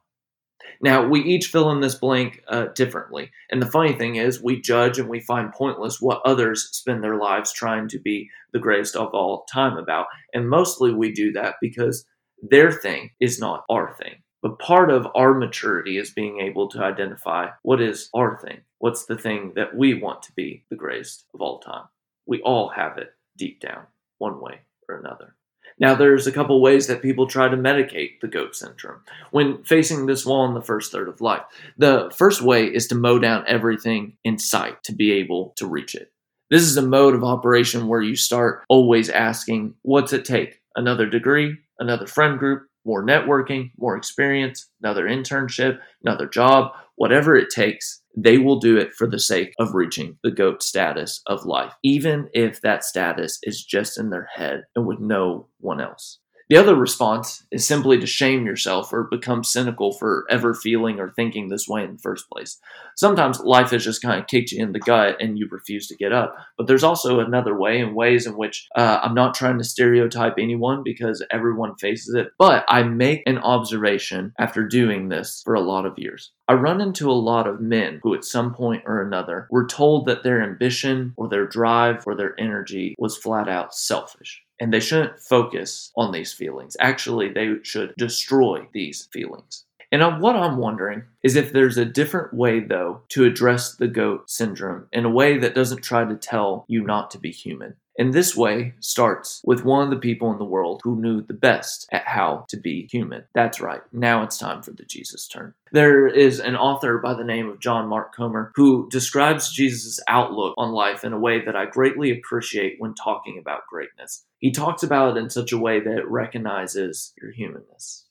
Now, 0.82 1.06
we 1.06 1.22
each 1.22 1.48
fill 1.48 1.72
in 1.72 1.82
this 1.82 1.96
blank 1.96 2.42
uh, 2.48 2.68
differently. 2.68 3.32
And 3.50 3.62
the 3.62 3.70
funny 3.70 3.94
thing 3.94 4.16
is, 4.16 4.42
we 4.42 4.62
judge 4.62 4.98
and 4.98 5.10
we 5.10 5.20
find 5.20 5.52
pointless 5.52 6.00
what 6.00 6.22
others 6.24 6.70
spend 6.72 7.04
their 7.04 7.18
lives 7.18 7.52
trying 7.52 7.90
to 7.90 8.00
be 8.00 8.30
the 8.54 8.60
greatest 8.60 8.96
of 8.96 9.10
all 9.14 9.46
time 9.52 9.78
about. 9.78 10.08
And 10.34 10.50
mostly 10.50 10.94
we 10.94 11.12
do 11.12 11.34
that 11.34 11.56
because 11.62 12.06
their 12.42 12.72
thing 12.72 13.12
is 13.20 13.40
not 13.40 13.66
our 13.70 13.94
thing. 13.96 14.24
But 14.42 14.60
part 14.60 14.90
of 14.90 15.06
our 15.16 15.34
maturity 15.34 15.98
is 15.98 16.12
being 16.12 16.40
able 16.40 16.70
to 16.70 16.82
identify 16.82 17.50
what 17.64 17.82
is 17.82 18.10
our 18.14 18.40
thing. 18.40 18.62
What's 18.78 19.06
the 19.06 19.18
thing 19.18 19.52
that 19.56 19.76
we 19.76 19.94
want 19.94 20.24
to 20.24 20.32
be 20.34 20.64
the 20.70 20.78
greatest 20.78 21.26
of 21.34 21.42
all 21.42 21.60
time? 21.60 21.86
We 22.26 22.42
all 22.42 22.70
have 22.70 22.98
it 22.98 23.10
deep 23.38 23.60
down, 23.60 23.88
one 24.18 24.40
way 24.40 24.62
or 24.88 24.98
another. 24.98 25.36
Now, 25.80 25.96
there's 25.96 26.28
a 26.28 26.32
couple 26.32 26.62
ways 26.62 26.88
that 26.88 27.02
people 27.02 27.26
try 27.26 27.48
to 27.48 27.56
medicate 27.56 28.20
the 28.20 28.28
goat 28.28 28.56
syndrome 28.56 29.02
when 29.32 29.64
facing 29.64 30.06
this 30.06 30.26
wall 30.26 30.46
in 30.46 30.54
the 30.54 30.62
first 30.62 30.92
third 30.92 31.08
of 31.08 31.22
life. 31.22 31.44
The 31.78 32.12
first 32.16 32.42
way 32.42 32.66
is 32.66 32.88
to 32.88 32.96
mow 32.96 33.18
down 33.18 33.46
everything 33.48 34.18
in 34.24 34.38
sight 34.40 34.84
to 34.84 34.94
be 34.94 35.14
able 35.14 35.54
to 35.56 35.66
reach 35.66 35.96
it. 35.96 36.12
This 36.50 36.64
is 36.64 36.76
a 36.78 36.82
mode 36.82 37.16
of 37.16 37.24
operation 37.24 37.88
where 37.88 38.02
you 38.02 38.16
start 38.16 38.64
always 38.70 39.10
asking, 39.10 39.76
What's 39.84 40.14
it 40.14 40.26
take? 40.26 40.60
Another 40.76 41.06
degree, 41.06 41.58
another 41.80 42.08
friend 42.08 42.38
group, 42.38 42.68
more 42.86 43.06
networking, 43.06 43.72
more 43.78 43.96
experience, 43.96 44.68
another 44.82 45.06
internship, 45.06 45.80
another 46.04 46.28
job, 46.28 46.74
whatever 47.00 47.34
it 47.34 47.48
takes, 47.50 48.02
they 48.16 48.38
will 48.38 48.60
do 48.60 48.76
it 48.78 48.92
for 48.94 49.08
the 49.08 49.20
sake 49.20 49.54
of 49.58 49.74
reaching 49.74 50.18
the 50.22 50.32
GOAT 50.32 50.62
status 50.62 51.22
of 51.28 51.46
life, 51.46 51.72
even 51.82 52.28
if 52.34 52.62
that 52.62 52.84
status 52.84 53.40
is 53.42 53.64
just 53.64 53.98
in 53.98 54.10
their 54.10 54.28
head 54.36 54.64
and 54.76 54.86
with 54.86 55.00
no 55.00 55.48
one 55.60 55.80
else. 55.80 56.20
The 56.50 56.58
other 56.58 56.74
response 56.74 57.46
is 57.52 57.66
simply 57.66 58.00
to 58.00 58.08
shame 58.08 58.48
yourself 58.48 58.92
or 58.92 59.08
become 59.12 59.44
cynical 59.44 59.92
for 59.92 60.26
ever 60.32 60.56
feeling 60.56 61.00
or 61.00 61.12
thinking 61.12 61.48
this 61.48 61.68
way 61.68 61.84
in 61.84 61.94
the 61.94 62.00
first 62.00 62.28
place. 62.28 62.60
Sometimes 62.98 63.40
life 63.40 63.70
has 63.70 63.84
just 63.86 64.02
kind 64.02 64.20
of 64.20 64.26
kicked 64.26 64.52
you 64.52 64.64
in 64.64 64.72
the 64.72 64.80
gut 64.80 65.18
and 65.22 65.38
you 65.38 65.48
refuse 65.52 65.88
to 65.88 65.96
get 65.96 66.12
up. 66.12 66.36
But 66.58 66.66
there's 66.66 66.84
also 66.84 67.20
another 67.20 67.56
way, 67.56 67.80
and 67.80 67.96
ways 67.96 68.26
in 68.26 68.36
which 68.36 68.68
uh, 68.76 69.00
I'm 69.04 69.14
not 69.14 69.36
trying 69.36 69.60
to 69.60 69.64
stereotype 69.64 70.34
anyone 70.40 70.82
because 70.84 71.24
everyone 71.30 71.76
faces 71.76 72.16
it, 72.16 72.32
but 72.40 72.66
I 72.68 72.82
make 72.82 73.22
an 73.28 73.38
observation 73.38 74.34
after 74.40 74.68
doing 74.68 75.10
this 75.10 75.44
for 75.46 75.54
a 75.54 75.62
lot 75.62 75.86
of 75.86 76.00
years. 76.00 76.32
I 76.50 76.54
run 76.54 76.82
into 76.82 77.12
a 77.12 77.14
lot 77.14 77.46
of 77.46 77.62
men 77.62 78.00
who, 78.02 78.16
at 78.16 78.26
some 78.26 78.56
point 78.56 78.82
or 78.88 79.04
another, 79.04 79.48
were 79.52 79.68
told 79.68 80.08
that 80.08 80.24
their 80.24 80.42
ambition 80.42 81.14
or 81.16 81.30
their 81.30 81.46
drive 81.46 82.04
or 82.08 82.16
their 82.16 82.34
energy 82.40 82.96
was 82.98 83.16
flat 83.16 83.48
out 83.48 83.76
selfish. 83.76 84.42
And 84.60 84.74
they 84.74 84.80
shouldn't 84.80 85.20
focus 85.20 85.92
on 85.96 86.12
these 86.12 86.34
feelings. 86.34 86.76
Actually, 86.80 87.30
they 87.30 87.58
should 87.62 87.94
destroy 88.00 88.68
these 88.74 89.08
feelings. 89.14 89.66
And 89.92 90.02
uh, 90.02 90.18
what 90.18 90.36
I'm 90.36 90.58
wondering 90.58 91.04
is 91.22 91.36
if 91.36 91.54
there's 91.54 91.78
a 91.78 91.86
different 91.86 92.34
way, 92.34 92.62
though, 92.62 93.02
to 93.10 93.26
address 93.26 93.76
the 93.76 93.88
goat 93.88 94.28
syndrome 94.28 94.88
in 94.92 95.06
a 95.06 95.10
way 95.12 95.38
that 95.38 95.54
doesn't 95.54 95.84
try 95.84 96.04
to 96.04 96.16
tell 96.16 96.66
you 96.68 96.82
not 96.82 97.12
to 97.12 97.20
be 97.20 97.30
human. 97.30 97.76
And 98.00 98.14
this 98.14 98.34
way 98.34 98.76
starts 98.80 99.42
with 99.44 99.66
one 99.66 99.84
of 99.84 99.90
the 99.90 99.98
people 99.98 100.32
in 100.32 100.38
the 100.38 100.46
world 100.46 100.80
who 100.86 100.96
knew 100.96 101.22
the 101.22 101.34
best 101.34 101.86
at 101.92 102.08
how 102.08 102.46
to 102.48 102.56
be 102.56 102.88
human. 102.90 103.26
That's 103.36 103.60
right. 103.60 103.82
Now 103.92 104.24
it's 104.24 104.38
time 104.38 104.64
for 104.64 104.72
the 104.72 104.86
Jesus 104.86 105.28
turn. 105.28 105.54
There 105.74 106.08
is 106.08 106.40
an 106.40 106.56
author 106.56 106.98
by 107.00 107.14
the 107.14 107.26
name 107.26 107.50
of 107.50 107.60
John 107.60 107.90
Mark 107.90 108.16
Comer 108.16 108.54
who 108.56 108.88
describes 108.90 109.52
Jesus' 109.52 110.00
outlook 110.08 110.54
on 110.58 110.72
life 110.72 111.04
in 111.04 111.12
a 111.12 111.20
way 111.20 111.44
that 111.44 111.58
I 111.58 111.66
greatly 111.66 112.10
appreciate 112.10 112.76
when 112.80 112.94
talking 112.96 113.38
about 113.38 113.68
greatness. 113.70 114.24
He 114.38 114.52
talks 114.52 114.82
about 114.82 115.18
it 115.18 115.20
in 115.20 115.30
such 115.30 115.52
a 115.52 115.58
way 115.58 115.82
that 115.82 115.98
it 115.98 116.10
recognizes 116.10 117.14
your 117.22 117.34
humanness. 117.34 118.06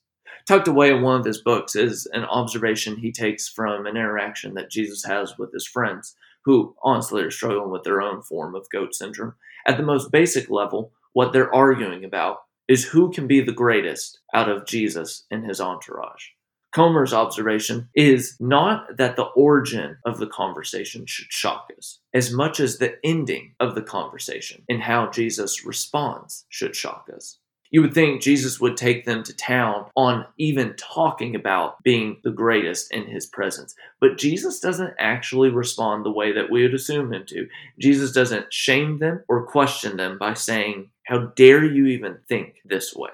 Tucked 0.47 0.67
away 0.67 0.91
in 0.91 1.01
one 1.01 1.19
of 1.19 1.25
his 1.25 1.41
books 1.41 1.75
is 1.75 2.07
an 2.13 2.25
observation 2.25 2.97
he 2.97 3.11
takes 3.11 3.47
from 3.47 3.87
an 3.87 3.97
interaction 3.97 4.53
that 4.53 4.69
Jesus 4.69 5.03
has 5.03 5.35
with 5.39 5.51
his 5.51 5.65
friends, 5.65 6.15
who 6.49 6.75
honestly 6.81 7.21
are 7.21 7.29
struggling 7.29 7.69
with 7.69 7.83
their 7.83 8.01
own 8.01 8.23
form 8.23 8.55
of 8.55 8.67
goat 8.71 8.95
syndrome. 8.95 9.35
At 9.67 9.77
the 9.77 9.83
most 9.83 10.11
basic 10.11 10.49
level, 10.49 10.91
what 11.13 11.31
they're 11.31 11.53
arguing 11.53 12.03
about 12.03 12.37
is 12.67 12.85
who 12.85 13.11
can 13.11 13.27
be 13.27 13.39
the 13.39 13.51
greatest 13.51 14.19
out 14.33 14.49
of 14.49 14.65
Jesus 14.65 15.25
and 15.29 15.45
his 15.45 15.61
entourage. 15.61 16.29
Comer's 16.71 17.13
observation 17.13 17.89
is 17.95 18.35
not 18.39 18.97
that 18.97 19.15
the 19.15 19.29
origin 19.35 19.97
of 20.05 20.17
the 20.17 20.25
conversation 20.25 21.05
should 21.05 21.31
shock 21.31 21.69
us, 21.77 21.99
as 22.15 22.33
much 22.33 22.59
as 22.59 22.79
the 22.79 22.95
ending 23.03 23.53
of 23.59 23.75
the 23.75 23.83
conversation 23.83 24.63
and 24.69 24.81
how 24.81 25.07
Jesus 25.09 25.65
responds 25.65 26.45
should 26.49 26.75
shock 26.75 27.09
us. 27.15 27.38
You 27.71 27.81
would 27.83 27.93
think 27.93 28.21
Jesus 28.21 28.59
would 28.59 28.77
take 28.77 29.05
them 29.05 29.23
to 29.23 29.35
town 29.35 29.85
on 29.95 30.25
even 30.37 30.75
talking 30.75 31.35
about 31.35 31.81
being 31.83 32.17
the 32.23 32.31
greatest 32.31 32.91
in 32.91 33.05
his 33.05 33.27
presence. 33.27 33.75
But 33.99 34.17
Jesus 34.17 34.59
doesn't 34.59 34.95
actually 34.97 35.49
respond 35.49 36.03
the 36.03 36.11
way 36.11 36.31
that 36.31 36.49
we 36.49 36.63
would 36.63 36.73
assume 36.73 37.13
him 37.13 37.25
to. 37.27 37.47
Jesus 37.79 38.11
doesn't 38.11 38.51
shame 38.51 38.97
them 38.97 39.23
or 39.27 39.45
question 39.45 39.97
them 39.97 40.17
by 40.17 40.33
saying, 40.33 40.89
How 41.03 41.27
dare 41.35 41.63
you 41.63 41.85
even 41.85 42.17
think 42.27 42.61
this 42.65 42.95
way? 42.95 43.11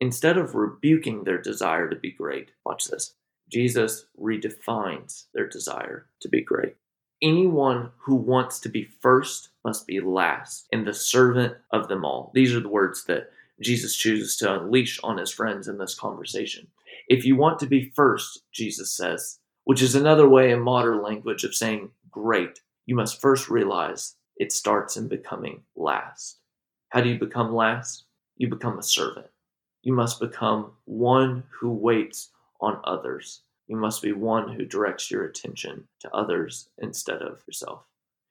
Instead 0.00 0.36
of 0.36 0.54
rebuking 0.54 1.24
their 1.24 1.40
desire 1.40 1.88
to 1.88 1.96
be 1.96 2.10
great, 2.12 2.50
watch 2.66 2.86
this. 2.86 3.14
Jesus 3.50 4.06
redefines 4.20 5.26
their 5.32 5.48
desire 5.48 6.06
to 6.20 6.28
be 6.28 6.42
great. 6.42 6.76
Anyone 7.22 7.90
who 7.98 8.16
wants 8.16 8.60
to 8.60 8.68
be 8.68 8.88
first 9.00 9.48
must 9.64 9.86
be 9.86 10.00
last, 10.00 10.66
and 10.72 10.86
the 10.86 10.92
servant 10.92 11.54
of 11.70 11.88
them 11.88 12.04
all. 12.04 12.30
These 12.34 12.54
are 12.54 12.60
the 12.60 12.68
words 12.68 13.04
that 13.04 13.30
Jesus 13.60 13.96
chooses 13.96 14.36
to 14.36 14.60
unleash 14.60 14.98
on 15.02 15.18
his 15.18 15.30
friends 15.30 15.68
in 15.68 15.78
this 15.78 15.94
conversation. 15.94 16.66
If 17.08 17.24
you 17.24 17.36
want 17.36 17.58
to 17.60 17.66
be 17.66 17.92
first, 17.94 18.42
Jesus 18.52 18.92
says, 18.92 19.38
which 19.64 19.82
is 19.82 19.94
another 19.94 20.28
way 20.28 20.50
in 20.50 20.60
modern 20.60 21.02
language 21.02 21.44
of 21.44 21.54
saying 21.54 21.90
great, 22.10 22.60
you 22.86 22.94
must 22.94 23.20
first 23.20 23.48
realize 23.48 24.16
it 24.36 24.52
starts 24.52 24.96
in 24.96 25.08
becoming 25.08 25.62
last. 25.76 26.38
How 26.90 27.00
do 27.00 27.08
you 27.08 27.18
become 27.18 27.54
last? 27.54 28.04
You 28.36 28.48
become 28.48 28.78
a 28.78 28.82
servant. 28.82 29.26
You 29.82 29.92
must 29.92 30.20
become 30.20 30.72
one 30.84 31.44
who 31.50 31.70
waits 31.70 32.30
on 32.60 32.80
others. 32.84 33.42
You 33.68 33.76
must 33.76 34.02
be 34.02 34.12
one 34.12 34.52
who 34.52 34.64
directs 34.64 35.10
your 35.10 35.24
attention 35.24 35.84
to 36.00 36.14
others 36.14 36.68
instead 36.78 37.22
of 37.22 37.42
yourself. 37.46 37.84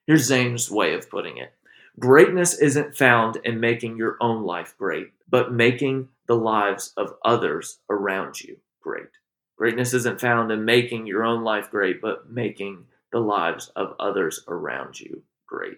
Here's 0.05 0.25
Zane's 0.25 0.69
way 0.69 0.93
of 0.93 1.09
putting 1.09 1.37
it 1.37 1.53
Greatness 1.99 2.57
isn't 2.57 2.97
found 2.97 3.37
in 3.43 3.59
making 3.59 3.97
your 3.97 4.17
own 4.19 4.43
life 4.43 4.75
great, 4.79 5.11
but 5.29 5.53
making 5.53 6.09
the 6.27 6.35
lives 6.35 6.91
of 6.97 7.13
others 7.23 7.79
around 7.87 8.41
you 8.41 8.57
great. 8.81 9.09
Greatness 9.57 9.93
isn't 9.93 10.19
found 10.19 10.51
in 10.51 10.65
making 10.65 11.05
your 11.05 11.23
own 11.23 11.43
life 11.43 11.69
great, 11.69 12.01
but 12.01 12.31
making 12.31 12.85
the 13.11 13.19
lives 13.19 13.71
of 13.75 13.95
others 13.99 14.43
around 14.47 14.99
you 14.99 15.21
great. 15.45 15.77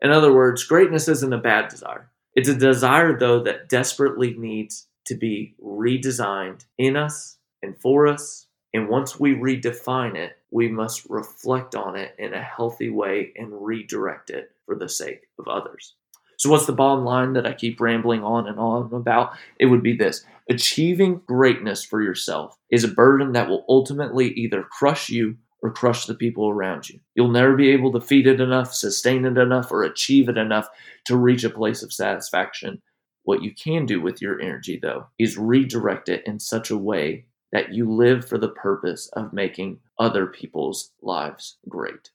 In 0.00 0.12
other 0.12 0.32
words, 0.32 0.62
greatness 0.62 1.08
isn't 1.08 1.32
a 1.32 1.38
bad 1.38 1.68
desire. 1.68 2.10
It's 2.34 2.48
a 2.48 2.54
desire, 2.54 3.18
though, 3.18 3.42
that 3.42 3.68
desperately 3.68 4.34
needs 4.34 4.86
to 5.06 5.16
be 5.16 5.56
redesigned 5.60 6.64
in 6.78 6.96
us 6.96 7.38
and 7.60 7.76
for 7.80 8.06
us. 8.06 8.46
And 8.72 8.88
once 8.88 9.18
we 9.18 9.34
redefine 9.34 10.14
it, 10.14 10.38
we 10.52 10.68
must 10.68 11.10
reflect 11.10 11.74
on 11.74 11.96
it 11.96 12.14
in 12.18 12.34
a 12.34 12.42
healthy 12.42 12.88
way 12.88 13.32
and 13.36 13.50
redirect 13.52 14.30
it 14.30 14.52
for 14.70 14.76
the 14.76 14.88
sake 14.88 15.26
of 15.40 15.48
others. 15.48 15.96
So, 16.38 16.48
what's 16.48 16.66
the 16.66 16.72
bottom 16.72 17.04
line 17.04 17.32
that 17.32 17.44
I 17.44 17.52
keep 17.52 17.80
rambling 17.80 18.22
on 18.22 18.46
and 18.46 18.56
on 18.56 18.94
about? 18.94 19.32
It 19.58 19.66
would 19.66 19.82
be 19.82 19.96
this 19.96 20.24
achieving 20.48 21.20
greatness 21.26 21.84
for 21.84 22.00
yourself 22.00 22.56
is 22.70 22.84
a 22.84 22.88
burden 22.88 23.32
that 23.32 23.48
will 23.48 23.64
ultimately 23.68 24.28
either 24.28 24.62
crush 24.62 25.08
you 25.08 25.36
or 25.60 25.72
crush 25.72 26.06
the 26.06 26.14
people 26.14 26.48
around 26.48 26.88
you. 26.88 27.00
You'll 27.16 27.32
never 27.32 27.56
be 27.56 27.70
able 27.70 27.90
to 27.92 28.00
feed 28.00 28.28
it 28.28 28.40
enough, 28.40 28.72
sustain 28.72 29.24
it 29.24 29.38
enough, 29.38 29.72
or 29.72 29.82
achieve 29.82 30.28
it 30.28 30.38
enough 30.38 30.68
to 31.06 31.16
reach 31.16 31.42
a 31.42 31.50
place 31.50 31.82
of 31.82 31.92
satisfaction. 31.92 32.80
What 33.24 33.42
you 33.42 33.52
can 33.52 33.86
do 33.86 34.00
with 34.00 34.22
your 34.22 34.40
energy, 34.40 34.78
though, 34.80 35.08
is 35.18 35.36
redirect 35.36 36.08
it 36.08 36.22
in 36.26 36.38
such 36.38 36.70
a 36.70 36.78
way 36.78 37.26
that 37.50 37.74
you 37.74 37.90
live 37.90 38.26
for 38.26 38.38
the 38.38 38.48
purpose 38.48 39.10
of 39.14 39.32
making 39.32 39.80
other 39.98 40.26
people's 40.26 40.92
lives 41.02 41.58
great. 41.68 42.10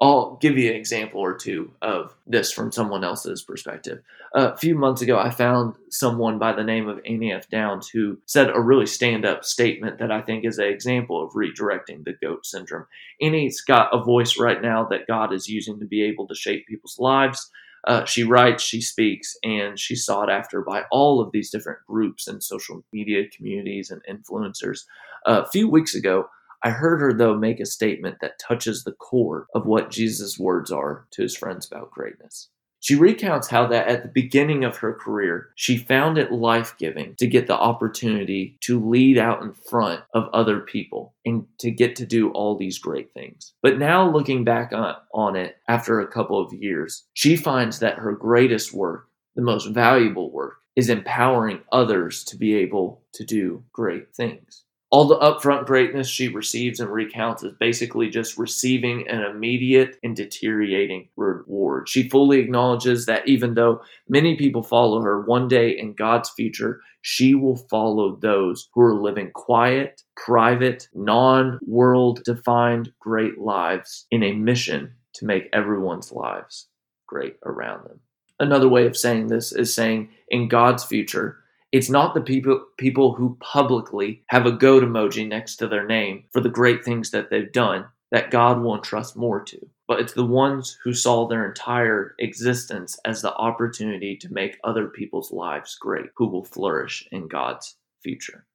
I'll 0.00 0.38
give 0.40 0.56
you 0.56 0.70
an 0.70 0.76
example 0.76 1.20
or 1.20 1.34
two 1.34 1.72
of 1.82 2.14
this 2.26 2.52
from 2.52 2.70
someone 2.70 3.02
else's 3.02 3.42
perspective. 3.42 4.00
A 4.34 4.56
few 4.56 4.76
months 4.76 5.02
ago, 5.02 5.18
I 5.18 5.30
found 5.30 5.74
someone 5.90 6.38
by 6.38 6.52
the 6.52 6.62
name 6.62 6.88
of 6.88 7.00
Annie 7.04 7.32
F. 7.32 7.50
Downs 7.50 7.88
who 7.88 8.18
said 8.26 8.50
a 8.50 8.60
really 8.60 8.86
stand 8.86 9.24
up 9.24 9.44
statement 9.44 9.98
that 9.98 10.12
I 10.12 10.20
think 10.20 10.44
is 10.44 10.58
an 10.58 10.68
example 10.68 11.24
of 11.24 11.32
redirecting 11.32 12.04
the 12.04 12.12
GOAT 12.12 12.46
syndrome. 12.46 12.86
Annie's 13.20 13.60
got 13.60 13.92
a 13.92 14.02
voice 14.02 14.38
right 14.38 14.62
now 14.62 14.84
that 14.84 15.08
God 15.08 15.32
is 15.32 15.48
using 15.48 15.80
to 15.80 15.86
be 15.86 16.02
able 16.02 16.28
to 16.28 16.34
shape 16.34 16.66
people's 16.68 16.98
lives. 17.00 17.50
Uh, 17.86 18.04
she 18.04 18.22
writes, 18.22 18.62
she 18.62 18.80
speaks, 18.80 19.36
and 19.42 19.78
she's 19.78 20.04
sought 20.04 20.30
after 20.30 20.60
by 20.62 20.84
all 20.90 21.20
of 21.20 21.32
these 21.32 21.50
different 21.50 21.78
groups 21.86 22.28
and 22.28 22.42
social 22.42 22.84
media 22.92 23.24
communities 23.34 23.90
and 23.90 24.02
influencers. 24.08 24.84
A 25.26 25.48
few 25.48 25.68
weeks 25.68 25.94
ago, 25.94 26.28
I 26.64 26.70
heard 26.70 27.00
her, 27.00 27.12
though, 27.12 27.36
make 27.36 27.60
a 27.60 27.66
statement 27.66 28.18
that 28.20 28.38
touches 28.38 28.84
the 28.84 28.92
core 28.92 29.46
of 29.54 29.66
what 29.66 29.90
Jesus' 29.90 30.38
words 30.38 30.70
are 30.72 31.06
to 31.12 31.22
his 31.22 31.36
friends 31.36 31.66
about 31.66 31.90
greatness. 31.90 32.48
She 32.80 32.94
recounts 32.94 33.48
how 33.48 33.66
that 33.66 33.88
at 33.88 34.02
the 34.02 34.08
beginning 34.08 34.64
of 34.64 34.76
her 34.76 34.92
career, 34.92 35.50
she 35.56 35.76
found 35.76 36.16
it 36.16 36.30
life 36.30 36.76
giving 36.78 37.16
to 37.18 37.26
get 37.26 37.48
the 37.48 37.58
opportunity 37.58 38.56
to 38.62 38.78
lead 38.80 39.18
out 39.18 39.42
in 39.42 39.52
front 39.52 40.02
of 40.14 40.28
other 40.32 40.60
people 40.60 41.14
and 41.24 41.46
to 41.58 41.72
get 41.72 41.96
to 41.96 42.06
do 42.06 42.30
all 42.30 42.56
these 42.56 42.78
great 42.78 43.12
things. 43.12 43.52
But 43.62 43.78
now, 43.78 44.08
looking 44.08 44.44
back 44.44 44.72
on, 44.72 44.94
on 45.12 45.34
it 45.34 45.56
after 45.66 46.00
a 46.00 46.06
couple 46.06 46.40
of 46.40 46.52
years, 46.52 47.04
she 47.14 47.34
finds 47.34 47.80
that 47.80 47.98
her 47.98 48.12
greatest 48.12 48.72
work, 48.72 49.08
the 49.34 49.42
most 49.42 49.66
valuable 49.66 50.30
work, 50.30 50.58
is 50.76 50.88
empowering 50.88 51.60
others 51.72 52.22
to 52.24 52.36
be 52.36 52.54
able 52.54 53.02
to 53.14 53.24
do 53.24 53.64
great 53.72 54.14
things. 54.14 54.64
All 54.90 55.06
the 55.06 55.18
upfront 55.18 55.66
greatness 55.66 56.08
she 56.08 56.28
receives 56.28 56.80
and 56.80 56.90
recounts 56.90 57.42
is 57.42 57.52
basically 57.60 58.08
just 58.08 58.38
receiving 58.38 59.06
an 59.06 59.20
immediate 59.20 59.98
and 60.02 60.16
deteriorating 60.16 61.08
reward. 61.14 61.90
She 61.90 62.08
fully 62.08 62.38
acknowledges 62.38 63.04
that 63.04 63.28
even 63.28 63.52
though 63.52 63.82
many 64.08 64.36
people 64.36 64.62
follow 64.62 65.02
her, 65.02 65.20
one 65.20 65.46
day 65.46 65.78
in 65.78 65.92
God's 65.92 66.30
future, 66.30 66.80
she 67.02 67.34
will 67.34 67.56
follow 67.70 68.16
those 68.16 68.70
who 68.72 68.80
are 68.80 68.94
living 68.94 69.30
quiet, 69.34 70.02
private, 70.16 70.88
non 70.94 71.58
world 71.66 72.22
defined 72.24 72.90
great 72.98 73.36
lives 73.38 74.06
in 74.10 74.22
a 74.22 74.32
mission 74.32 74.94
to 75.14 75.26
make 75.26 75.50
everyone's 75.52 76.12
lives 76.12 76.68
great 77.06 77.36
around 77.44 77.84
them. 77.84 78.00
Another 78.40 78.68
way 78.68 78.86
of 78.86 78.96
saying 78.96 79.26
this 79.26 79.52
is 79.52 79.74
saying 79.74 80.10
in 80.28 80.48
God's 80.48 80.84
future, 80.84 81.40
it's 81.72 81.90
not 81.90 82.14
the 82.14 82.20
people 82.20 82.64
people 82.78 83.14
who 83.14 83.36
publicly 83.40 84.22
have 84.28 84.46
a 84.46 84.52
goat 84.52 84.82
emoji 84.82 85.28
next 85.28 85.56
to 85.56 85.68
their 85.68 85.86
name 85.86 86.24
for 86.32 86.40
the 86.40 86.48
great 86.48 86.84
things 86.84 87.10
that 87.10 87.30
they've 87.30 87.52
done 87.52 87.86
that 88.10 88.30
God 88.30 88.60
will 88.60 88.74
entrust 88.74 89.16
more 89.16 89.40
to. 89.44 89.58
But 89.86 90.00
it's 90.00 90.14
the 90.14 90.24
ones 90.24 90.78
who 90.82 90.94
saw 90.94 91.26
their 91.26 91.46
entire 91.46 92.14
existence 92.18 92.98
as 93.04 93.20
the 93.20 93.34
opportunity 93.34 94.16
to 94.16 94.32
make 94.32 94.58
other 94.64 94.86
people's 94.86 95.30
lives 95.30 95.76
great 95.78 96.06
who 96.16 96.28
will 96.28 96.44
flourish 96.44 97.06
in 97.12 97.28
God's 97.28 97.76
future. 98.02 98.46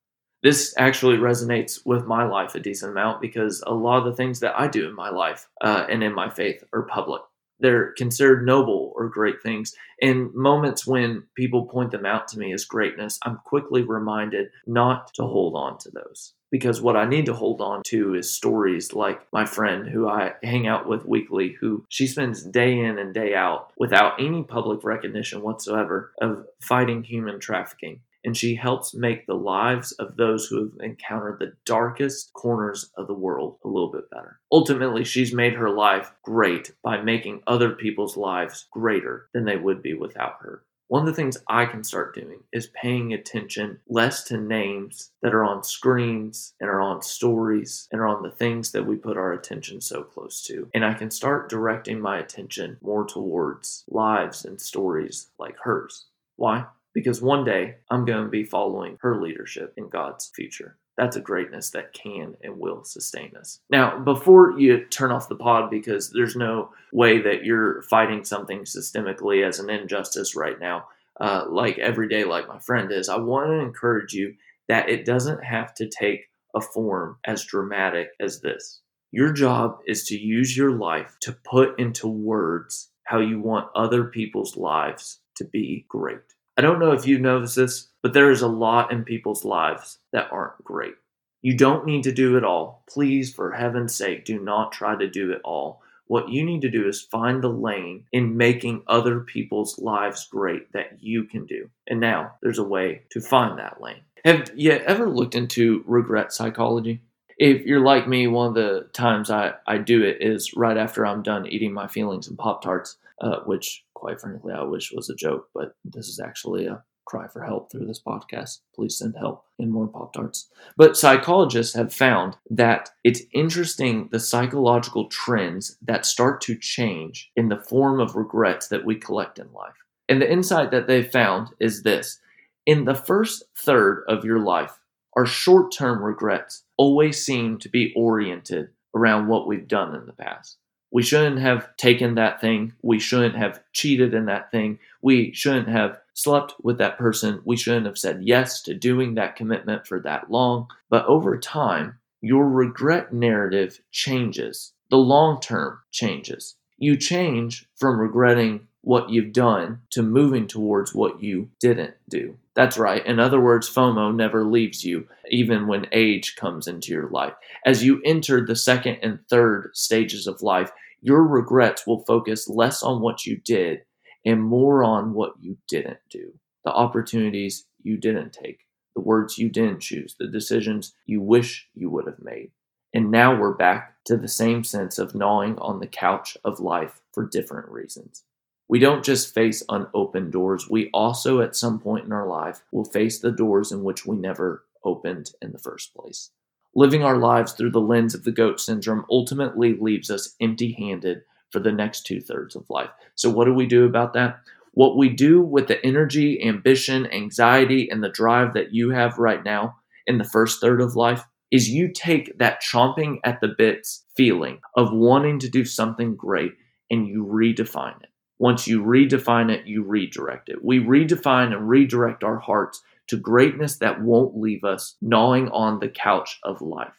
This 0.42 0.74
actually 0.78 1.18
resonates 1.18 1.80
with 1.86 2.06
my 2.06 2.26
life 2.26 2.54
a 2.54 2.60
decent 2.60 2.92
amount 2.92 3.22
because 3.22 3.64
a 3.66 3.74
lot 3.74 4.00
of 4.00 4.06
the 4.06 4.16
things 4.16 4.42
that 4.42 4.60
I 4.60 4.68
do 4.68 4.88
in 4.88 4.96
my 4.96 5.10
life 5.10 5.48
uh, 5.62 5.86
and 5.90 6.04
in 6.04 6.14
my 6.14 6.30
faith 6.30 6.64
are 6.74 6.84
public 6.84 7.22
they're 7.64 7.94
considered 7.94 8.46
noble 8.46 8.92
or 8.96 9.08
great 9.08 9.42
things. 9.42 9.74
In 10.00 10.32
moments 10.36 10.86
when 10.86 11.24
people 11.36 11.66
point 11.66 11.92
them 11.92 12.06
out 12.06 12.28
to 12.28 12.38
me 12.38 12.52
as 12.52 12.66
greatness, 12.66 13.18
I'm 13.24 13.40
quickly 13.46 13.82
reminded 13.82 14.50
not 14.68 15.14
to 15.14 15.24
hold 15.24 15.56
on 15.56 15.78
to 15.80 15.92
those. 15.92 16.34
Because 16.52 16.82
what 16.82 16.98
I 16.98 17.06
need 17.06 17.26
to 17.28 17.34
hold 17.34 17.62
on 17.62 17.82
to 17.88 18.14
is 18.14 18.32
stories 18.32 18.94
like 18.94 19.22
my 19.32 19.46
friend 19.46 19.88
who 19.88 20.08
I 20.10 20.34
hang 20.44 20.68
out 20.68 20.88
with 20.88 21.06
weekly, 21.06 21.56
who 21.60 21.86
she 21.88 22.06
spends 22.06 22.44
day 22.44 22.78
in 22.78 23.00
and 23.00 23.14
day 23.14 23.34
out 23.34 23.72
without 23.78 24.20
any 24.20 24.44
public 24.44 24.84
recognition 24.84 25.42
whatsoever 25.42 26.12
of 26.22 26.46
fighting 26.62 27.02
human 27.04 27.40
trafficking 27.40 28.02
and 28.24 28.36
she 28.36 28.56
helps 28.56 28.94
make 28.94 29.26
the 29.26 29.34
lives 29.34 29.92
of 29.94 30.16
those 30.16 30.46
who 30.46 30.64
have 30.64 30.72
encountered 30.80 31.40
the 31.40 31.54
darkest 31.66 32.32
corners 32.34 32.92
of 32.98 33.08
the 33.08 33.14
world 33.14 33.58
a 33.64 33.68
little 33.68 33.92
bit 33.92 34.10
better. 34.10 34.40
Ultimately, 34.52 35.04
she's 35.04 35.34
made 35.34 35.54
her 35.54 35.70
life 35.70 36.12
great 36.24 36.72
by 36.84 37.02
making 37.02 37.42
other 37.48 37.72
people's 37.72 38.18
lives 38.18 38.68
greater 38.72 39.30
than 39.34 39.46
they 39.46 39.58
would 39.58 39.82
be 39.82 39.94
without 39.94 40.38
her. 40.42 40.64
One 40.94 41.02
of 41.02 41.08
the 41.08 41.16
things 41.16 41.40
I 41.48 41.66
can 41.66 41.84
start 41.84 42.14
doing 42.14 42.44
is 42.52 42.68
paying 42.68 43.14
attention 43.14 43.80
less 43.88 44.24
to 44.26 44.38
names 44.38 45.12
that 45.24 45.34
are 45.34 45.44
on 45.44 45.64
screens 45.64 46.54
and 46.60 46.70
are 46.70 46.82
on 46.82 47.02
stories 47.02 47.88
and 47.92 48.00
are 48.00 48.06
on 48.06 48.22
the 48.22 48.30
things 48.30 48.72
that 48.74 48.86
we 48.86 48.96
put 48.98 49.18
our 49.18 49.34
attention 49.34 49.82
so 49.82 50.04
close 50.04 50.44
to. 50.44 50.70
And 50.74 50.86
I 50.86 50.94
can 50.94 51.10
start 51.10 51.50
directing 51.50 52.00
my 52.00 52.20
attention 52.20 52.78
more 52.82 53.06
towards 53.08 53.86
lives 53.88 54.46
and 54.46 54.62
stories 54.62 55.30
like 55.40 55.58
hers. 55.64 56.06
Why? 56.36 56.66
Because 56.94 57.22
one 57.22 57.44
day 57.44 57.76
I'm 57.90 58.06
going 58.06 58.24
to 58.24 58.30
be 58.30 58.44
following 58.44 58.98
her 59.02 59.22
leadership 59.22 59.74
in 59.78 59.90
God's 59.90 60.32
future. 60.36 60.78
That's 60.96 61.16
a 61.16 61.22
greatness 61.22 61.72
that 61.72 61.94
can 61.94 62.36
and 62.44 62.60
will 62.60 62.84
sustain 62.84 63.36
us. 63.36 63.60
Now, 63.70 63.98
before 63.98 64.60
you 64.60 64.86
turn 64.86 65.12
off 65.12 65.28
the 65.28 65.36
pod, 65.36 65.72
because 65.72 66.12
there's 66.12 66.36
no 66.36 66.70
way 66.92 67.20
that 67.20 67.44
you're 67.44 67.82
fighting 67.84 68.24
something 68.24 68.60
systemically 68.60 69.46
as 69.46 69.60
an 69.60 69.72
injustice 69.72 70.36
right 70.36 70.60
now, 70.60 70.86
uh, 71.20 71.46
like 71.50 71.80
every 71.80 72.08
day, 72.08 72.24
like 72.24 72.48
my 72.48 72.60
friend 72.60 72.92
is, 72.92 73.10
I 73.10 73.18
want 73.18 73.48
to 73.48 73.60
encourage 73.60 74.14
you 74.14 74.36
that 74.68 74.90
it 74.90 75.06
doesn't 75.06 75.44
have 75.44 75.74
to 75.76 75.88
take 75.88 76.30
a 76.56 76.62
form 76.62 77.18
as 77.26 77.44
dramatic 77.44 78.10
as 78.20 78.42
this. 78.42 78.82
Your 79.12 79.32
job 79.32 79.80
is 79.86 80.06
to 80.06 80.18
use 80.18 80.56
your 80.56 80.72
life 80.72 81.18
to 81.22 81.32
put 81.32 81.80
into 81.80 82.08
words 82.08 82.90
how 83.04 83.20
you 83.20 83.40
want 83.40 83.70
other 83.76 84.06
people's 84.06 84.58
lives 84.58 85.20
to 85.36 85.44
be 85.44 85.86
great. 85.88 86.18
I 86.58 86.62
don't 86.62 86.80
know 86.80 86.92
if 86.92 87.08
you've 87.08 87.22
noticed 87.22 87.56
this, 87.56 87.88
but 88.02 88.14
there 88.14 88.30
is 88.30 88.42
a 88.42 88.48
lot 88.48 88.92
in 88.92 89.04
people's 89.04 89.44
lives 89.44 89.98
that 90.12 90.32
aren't 90.32 90.64
great. 90.64 90.94
You 91.42 91.58
don't 91.58 91.86
need 91.86 92.04
to 92.04 92.12
do 92.12 92.38
it 92.38 92.44
all. 92.44 92.84
Please, 92.88 93.34
for 93.34 93.52
heaven's 93.52 93.96
sake, 93.96 94.24
do 94.24 94.40
not 94.40 94.72
try 94.72 94.96
to 94.96 95.10
do 95.10 95.32
it 95.32 95.42
all. 95.44 95.82
What 96.08 96.30
you 96.30 96.46
need 96.46 96.62
to 96.62 96.70
do 96.70 96.88
is 96.88 97.02
find 97.02 97.42
the 97.42 97.50
lane 97.50 98.06
in 98.12 98.38
making 98.38 98.84
other 98.88 99.22
people's 99.22 99.80
lives 99.80 100.28
great 100.30 100.72
that 100.74 101.02
you 101.02 101.24
can 101.24 101.46
do. 101.46 101.70
And 101.88 102.00
now 102.00 102.34
there's 102.42 102.60
a 102.60 102.64
way 102.64 103.02
to 103.12 103.20
find 103.20 103.58
that 103.58 103.82
lane. 103.82 104.02
Have 104.24 104.52
you 104.56 104.72
ever 104.72 105.10
looked 105.10 105.36
into 105.36 105.84
regret 105.88 106.32
psychology? 106.32 107.02
If 107.38 107.66
you're 107.66 107.82
like 107.82 108.08
me, 108.08 108.28
one 108.28 108.50
of 108.50 108.54
the 108.54 108.88
times 108.94 109.32
I, 109.32 109.54
I 109.66 109.80
do 109.80 110.04
it 110.04 110.22
is 110.22 110.54
right 110.56 110.78
after 110.78 111.06
I'm 111.06 111.24
done 111.24 111.48
eating 111.48 111.74
my 111.74 111.88
feelings 111.88 112.28
and 112.28 112.38
Pop 112.38 112.62
Tarts, 112.62 112.98
uh, 113.20 113.40
which 113.46 113.84
quite 114.04 114.20
frankly, 114.20 114.52
I 114.54 114.64
wish 114.64 114.92
was 114.92 115.10
a 115.10 115.16
joke, 115.16 115.48
but 115.54 115.76
this 115.86 116.10
is 116.10 116.20
actually 116.20 116.66
a 116.66 116.84
cry 117.06 117.26
for 117.30 117.42
help 117.42 117.72
through 117.72 117.86
this 117.86 118.02
podcast. 118.06 118.60
Please 118.76 118.98
send 118.98 119.16
help 119.16 119.46
in 119.58 119.72
more 119.72 119.88
Pop 119.88 120.12
Tarts. 120.12 120.50
But 120.76 120.98
psychologists 120.98 121.74
have 121.74 121.94
found 121.94 122.36
that 122.50 122.90
it's 123.06 123.22
interesting 123.34 124.10
the 124.12 124.20
psychological 124.20 125.08
trends 125.08 125.78
that 125.82 126.06
start 126.06 126.42
to 126.42 126.58
change 126.58 127.32
in 127.38 127.48
the 127.48 127.62
form 127.62 128.02
of 128.02 128.18
regrets 128.18 128.68
that 128.68 128.84
we 128.84 128.96
collect 128.96 129.40
in 129.40 129.54
life. 129.54 129.72
And 130.10 130.22
the 130.22 130.30
insight 130.30 130.72
that 130.72 130.88
they 130.88 131.04
found 131.04 131.48
is 131.62 131.84
this 131.84 132.20
in 132.66 132.84
the 132.84 132.96
first 132.96 133.46
third 133.58 134.04
of 134.10 134.26
your 134.26 134.40
life, 134.40 134.80
our 135.16 135.26
short 135.26 135.72
term 135.72 136.04
regrets 136.04 136.66
always 136.76 137.24
seem 137.26 137.58
to 137.60 137.70
be 137.70 137.94
oriented 137.96 138.68
around 138.94 139.28
what 139.28 139.48
we've 139.48 139.68
done 139.70 139.96
in 139.96 140.06
the 140.08 140.12
past. 140.14 140.58
We 140.94 141.02
shouldn't 141.02 141.40
have 141.40 141.76
taken 141.76 142.16
that 142.16 142.40
thing. 142.40 142.74
We 142.84 143.00
shouldn't 143.00 143.36
have 143.36 143.62
cheated 143.74 144.14
in 144.14 144.28
that 144.28 144.52
thing. 144.52 144.78
We 145.02 145.34
shouldn't 145.34 145.68
have 145.68 146.00
slept 146.14 146.54
with 146.62 146.78
that 146.78 147.00
person. 147.00 147.42
We 147.44 147.58
shouldn't 147.58 147.88
have 147.88 147.98
said 147.98 148.22
yes 148.22 148.62
to 148.62 148.76
doing 148.76 149.16
that 149.16 149.36
commitment 149.36 149.88
for 149.88 150.00
that 150.02 150.30
long. 150.30 150.68
But 150.90 151.06
over 151.08 151.38
time, 151.40 151.98
your 152.22 152.48
regret 152.48 153.12
narrative 153.12 153.82
changes. 153.92 154.74
The 154.92 154.98
long 154.98 155.42
term 155.42 155.80
changes. 155.92 156.56
You 156.78 156.96
change 156.96 157.66
from 157.76 158.00
regretting 158.00 158.68
what 158.82 159.10
you've 159.10 159.34
done 159.34 159.80
to 159.92 160.04
moving 160.04 160.46
towards 160.46 160.94
what 160.94 161.24
you 161.24 161.50
didn't 161.60 161.96
do. 162.10 162.38
That's 162.54 162.78
right. 162.78 163.04
In 163.06 163.20
other 163.20 163.40
words, 163.40 163.68
FOMO 163.74 164.14
never 164.14 164.44
leaves 164.44 164.84
you, 164.84 165.08
even 165.30 165.66
when 165.68 165.88
age 165.92 166.36
comes 166.36 166.68
into 166.68 166.92
your 166.92 167.10
life. 167.10 167.34
As 167.66 167.84
you 167.84 168.02
enter 168.06 168.46
the 168.46 168.56
second 168.56 169.00
and 169.02 169.20
third 169.28 169.72
stages 169.74 170.28
of 170.28 170.44
life, 170.44 170.72
your 171.04 171.22
regrets 171.24 171.86
will 171.86 172.06
focus 172.06 172.48
less 172.48 172.82
on 172.82 173.02
what 173.02 173.26
you 173.26 173.36
did 173.36 173.82
and 174.26 174.42
more 174.42 174.86
on 174.86 175.14
what 175.14 175.34
you 175.42 175.58
didn't 175.68 176.00
do, 176.10 176.32
the 176.64 176.72
opportunities 176.72 177.66
you 177.82 177.98
didn't 177.98 178.32
take, 178.32 178.62
the 178.96 179.02
words 179.02 179.38
you 179.38 179.50
didn't 179.50 179.82
choose, 179.82 180.16
the 180.18 180.28
decisions 180.28 180.96
you 181.06 181.22
wish 181.22 181.68
you 181.76 181.90
would 181.90 182.06
have 182.06 182.24
made. 182.24 182.52
And 182.94 183.12
now 183.12 183.38
we're 183.38 183.54
back 183.54 183.96
to 184.06 184.16
the 184.16 184.30
same 184.30 184.64
sense 184.64 184.98
of 184.98 185.14
gnawing 185.14 185.60
on 185.60 185.82
the 185.82 185.88
couch 185.88 186.38
of 186.46 186.62
life 186.62 187.02
for 187.12 187.28
different 187.28 187.68
reasons. 187.68 188.24
We 188.70 188.80
don't 188.80 189.04
just 189.04 189.34
face 189.34 189.62
unopened 189.68 190.32
doors, 190.32 190.70
we 190.70 190.90
also, 190.94 191.42
at 191.42 191.54
some 191.54 191.80
point 191.80 192.06
in 192.06 192.14
our 192.14 192.28
life, 192.28 192.64
will 192.72 192.86
face 192.86 193.20
the 193.20 193.32
doors 193.32 193.74
in 193.74 193.84
which 193.84 194.06
we 194.06 194.16
never 194.16 194.64
opened 194.86 195.32
in 195.42 195.52
the 195.52 195.60
first 195.60 195.94
place. 195.94 196.32
Living 196.76 197.04
our 197.04 197.18
lives 197.18 197.54
through 197.54 197.72
the 197.72 197.80
lens 197.80 198.16
of 198.16 198.24
the 198.24 198.32
goat 198.32 198.60
syndrome 198.60 199.06
ultimately 199.10 199.78
leaves 199.80 200.10
us 200.10 200.36
empty 200.42 200.72
handed 200.74 201.22
for 201.52 201.60
the 201.60 201.72
next 201.72 202.06
two 202.06 202.20
thirds 202.20 202.56
of 202.56 202.70
life. 202.70 202.90
So, 203.16 203.30
what 203.30 203.46
do 203.46 203.54
we 203.54 203.68
do 203.68 203.86
about 203.86 204.14
that? 204.14 204.40
What 204.74 204.98
we 204.98 205.10
do 205.10 205.42
with 205.42 205.68
the 205.68 205.84
energy, 205.86 206.44
ambition, 206.44 207.06
anxiety, 207.12 207.90
and 207.90 208.04
the 208.04 208.10
drive 208.10 208.54
that 208.54 208.74
you 208.74 208.90
have 208.90 209.20
right 209.20 209.44
now 209.44 209.76
in 210.08 210.18
the 210.18 210.24
first 210.24 210.60
third 210.60 210.82
of 210.82 210.96
life 210.96 211.26
is 211.52 211.70
you 211.70 211.92
take 211.94 212.36
that 212.40 212.64
chomping 212.64 213.20
at 213.24 213.40
the 213.40 213.54
bits 213.56 214.06
feeling 214.18 214.60
of 214.76 214.92
wanting 214.92 215.38
to 215.38 215.50
do 215.50 215.64
something 215.64 216.16
great 216.16 216.54
and 216.90 217.08
you 217.08 217.24
redefine 217.24 218.02
it. 218.02 218.10
Once 218.40 218.68
you 218.68 218.84
redefine 218.84 219.52
it, 219.52 219.68
you 219.68 219.84
redirect 219.84 220.50
it. 220.50 220.66
We 220.66 220.80
redefine 220.80 221.54
and 221.54 221.70
redirect 221.70 222.24
our 222.24 222.40
hearts 222.40 222.82
to 223.08 223.18
greatness 223.18 223.78
that 223.78 224.02
won't 224.02 224.38
leave 224.38 224.64
us 224.64 224.96
gnawing 225.02 225.50
on 225.50 225.80
the 225.80 225.90
couch 225.90 226.40
of 226.44 226.62
life. 226.62 226.94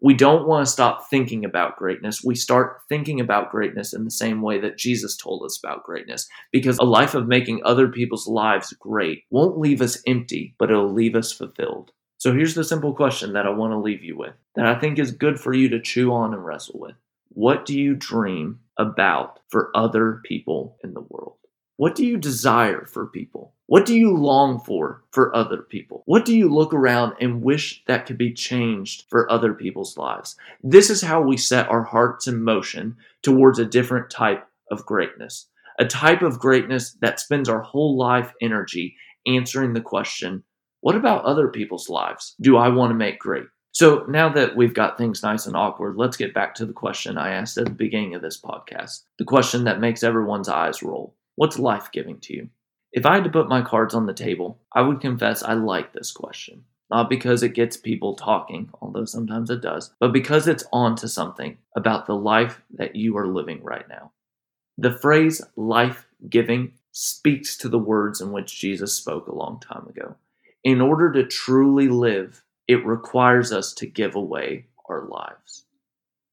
We 0.00 0.14
don't 0.14 0.46
want 0.46 0.64
to 0.64 0.70
stop 0.70 1.10
thinking 1.10 1.44
about 1.44 1.76
greatness. 1.76 2.22
We 2.22 2.36
start 2.36 2.82
thinking 2.88 3.18
about 3.18 3.50
greatness 3.50 3.92
in 3.92 4.04
the 4.04 4.12
same 4.12 4.42
way 4.42 4.60
that 4.60 4.78
Jesus 4.78 5.16
told 5.16 5.42
us 5.42 5.58
about 5.58 5.82
greatness. 5.82 6.28
Because 6.52 6.78
a 6.78 6.84
life 6.84 7.14
of 7.14 7.26
making 7.26 7.62
other 7.64 7.88
people's 7.88 8.28
lives 8.28 8.72
great 8.78 9.24
won't 9.30 9.58
leave 9.58 9.82
us 9.82 10.00
empty, 10.06 10.54
but 10.58 10.70
it'll 10.70 10.92
leave 10.92 11.16
us 11.16 11.32
fulfilled. 11.32 11.90
So 12.18 12.32
here's 12.32 12.54
the 12.54 12.64
simple 12.64 12.94
question 12.94 13.32
that 13.32 13.46
I 13.46 13.50
want 13.50 13.72
to 13.72 13.78
leave 13.78 14.04
you 14.04 14.16
with 14.16 14.34
that 14.54 14.66
I 14.66 14.78
think 14.78 14.98
is 14.98 15.10
good 15.10 15.40
for 15.40 15.52
you 15.52 15.68
to 15.70 15.80
chew 15.80 16.12
on 16.12 16.32
and 16.32 16.44
wrestle 16.44 16.78
with. 16.78 16.96
What 17.30 17.64
do 17.64 17.78
you 17.78 17.94
dream 17.94 18.60
about 18.76 19.40
for 19.48 19.70
other 19.74 20.20
people 20.24 20.76
in 20.82 20.94
the 20.94 21.00
world? 21.00 21.36
What 21.78 21.94
do 21.94 22.04
you 22.04 22.16
desire 22.16 22.84
for 22.86 23.06
people? 23.06 23.54
What 23.66 23.86
do 23.86 23.96
you 23.96 24.12
long 24.12 24.58
for 24.58 25.04
for 25.12 25.34
other 25.36 25.58
people? 25.58 26.02
What 26.06 26.24
do 26.24 26.36
you 26.36 26.52
look 26.52 26.74
around 26.74 27.14
and 27.20 27.40
wish 27.40 27.84
that 27.86 28.04
could 28.04 28.18
be 28.18 28.32
changed 28.32 29.04
for 29.08 29.30
other 29.30 29.54
people's 29.54 29.96
lives? 29.96 30.34
This 30.60 30.90
is 30.90 31.02
how 31.02 31.20
we 31.20 31.36
set 31.36 31.68
our 31.68 31.84
hearts 31.84 32.26
in 32.26 32.42
motion 32.42 32.96
towards 33.22 33.60
a 33.60 33.64
different 33.64 34.10
type 34.10 34.44
of 34.72 34.84
greatness. 34.86 35.46
A 35.78 35.84
type 35.84 36.22
of 36.22 36.40
greatness 36.40 36.96
that 37.00 37.20
spends 37.20 37.48
our 37.48 37.62
whole 37.62 37.96
life 37.96 38.32
energy 38.42 38.96
answering 39.24 39.72
the 39.72 39.80
question, 39.80 40.42
what 40.80 40.96
about 40.96 41.24
other 41.26 41.46
people's 41.46 41.88
lives 41.88 42.34
do 42.40 42.56
I 42.56 42.70
want 42.70 42.90
to 42.90 42.96
make 42.96 43.20
great? 43.20 43.46
So 43.70 44.04
now 44.08 44.28
that 44.30 44.56
we've 44.56 44.74
got 44.74 44.98
things 44.98 45.22
nice 45.22 45.46
and 45.46 45.54
awkward, 45.54 45.96
let's 45.96 46.16
get 46.16 46.34
back 46.34 46.56
to 46.56 46.66
the 46.66 46.72
question 46.72 47.16
I 47.16 47.34
asked 47.34 47.56
at 47.56 47.66
the 47.66 47.70
beginning 47.70 48.16
of 48.16 48.22
this 48.22 48.40
podcast. 48.40 49.04
The 49.18 49.24
question 49.24 49.62
that 49.62 49.78
makes 49.78 50.02
everyone's 50.02 50.48
eyes 50.48 50.82
roll. 50.82 51.14
What's 51.38 51.56
life 51.56 51.92
giving 51.92 52.18
to 52.22 52.34
you? 52.34 52.48
If 52.90 53.06
I 53.06 53.14
had 53.14 53.22
to 53.22 53.30
put 53.30 53.48
my 53.48 53.62
cards 53.62 53.94
on 53.94 54.06
the 54.06 54.12
table, 54.12 54.58
I 54.72 54.82
would 54.82 55.00
confess 55.00 55.40
I 55.40 55.52
like 55.52 55.92
this 55.92 56.10
question. 56.10 56.64
Not 56.90 57.08
because 57.08 57.44
it 57.44 57.54
gets 57.54 57.76
people 57.76 58.16
talking, 58.16 58.70
although 58.82 59.04
sometimes 59.04 59.48
it 59.48 59.60
does, 59.60 59.92
but 60.00 60.12
because 60.12 60.48
it's 60.48 60.64
on 60.72 60.96
to 60.96 61.06
something 61.06 61.56
about 61.76 62.06
the 62.06 62.16
life 62.16 62.60
that 62.74 62.96
you 62.96 63.16
are 63.16 63.28
living 63.28 63.62
right 63.62 63.88
now. 63.88 64.10
The 64.78 64.90
phrase 64.90 65.40
life 65.54 66.08
giving 66.28 66.72
speaks 66.90 67.56
to 67.58 67.68
the 67.68 67.78
words 67.78 68.20
in 68.20 68.32
which 68.32 68.58
Jesus 68.58 68.94
spoke 68.94 69.28
a 69.28 69.34
long 69.36 69.60
time 69.60 69.86
ago. 69.86 70.16
In 70.64 70.80
order 70.80 71.12
to 71.12 71.22
truly 71.24 71.86
live, 71.86 72.42
it 72.66 72.84
requires 72.84 73.52
us 73.52 73.72
to 73.74 73.86
give 73.86 74.16
away 74.16 74.66
our 74.88 75.04
lives. 75.04 75.66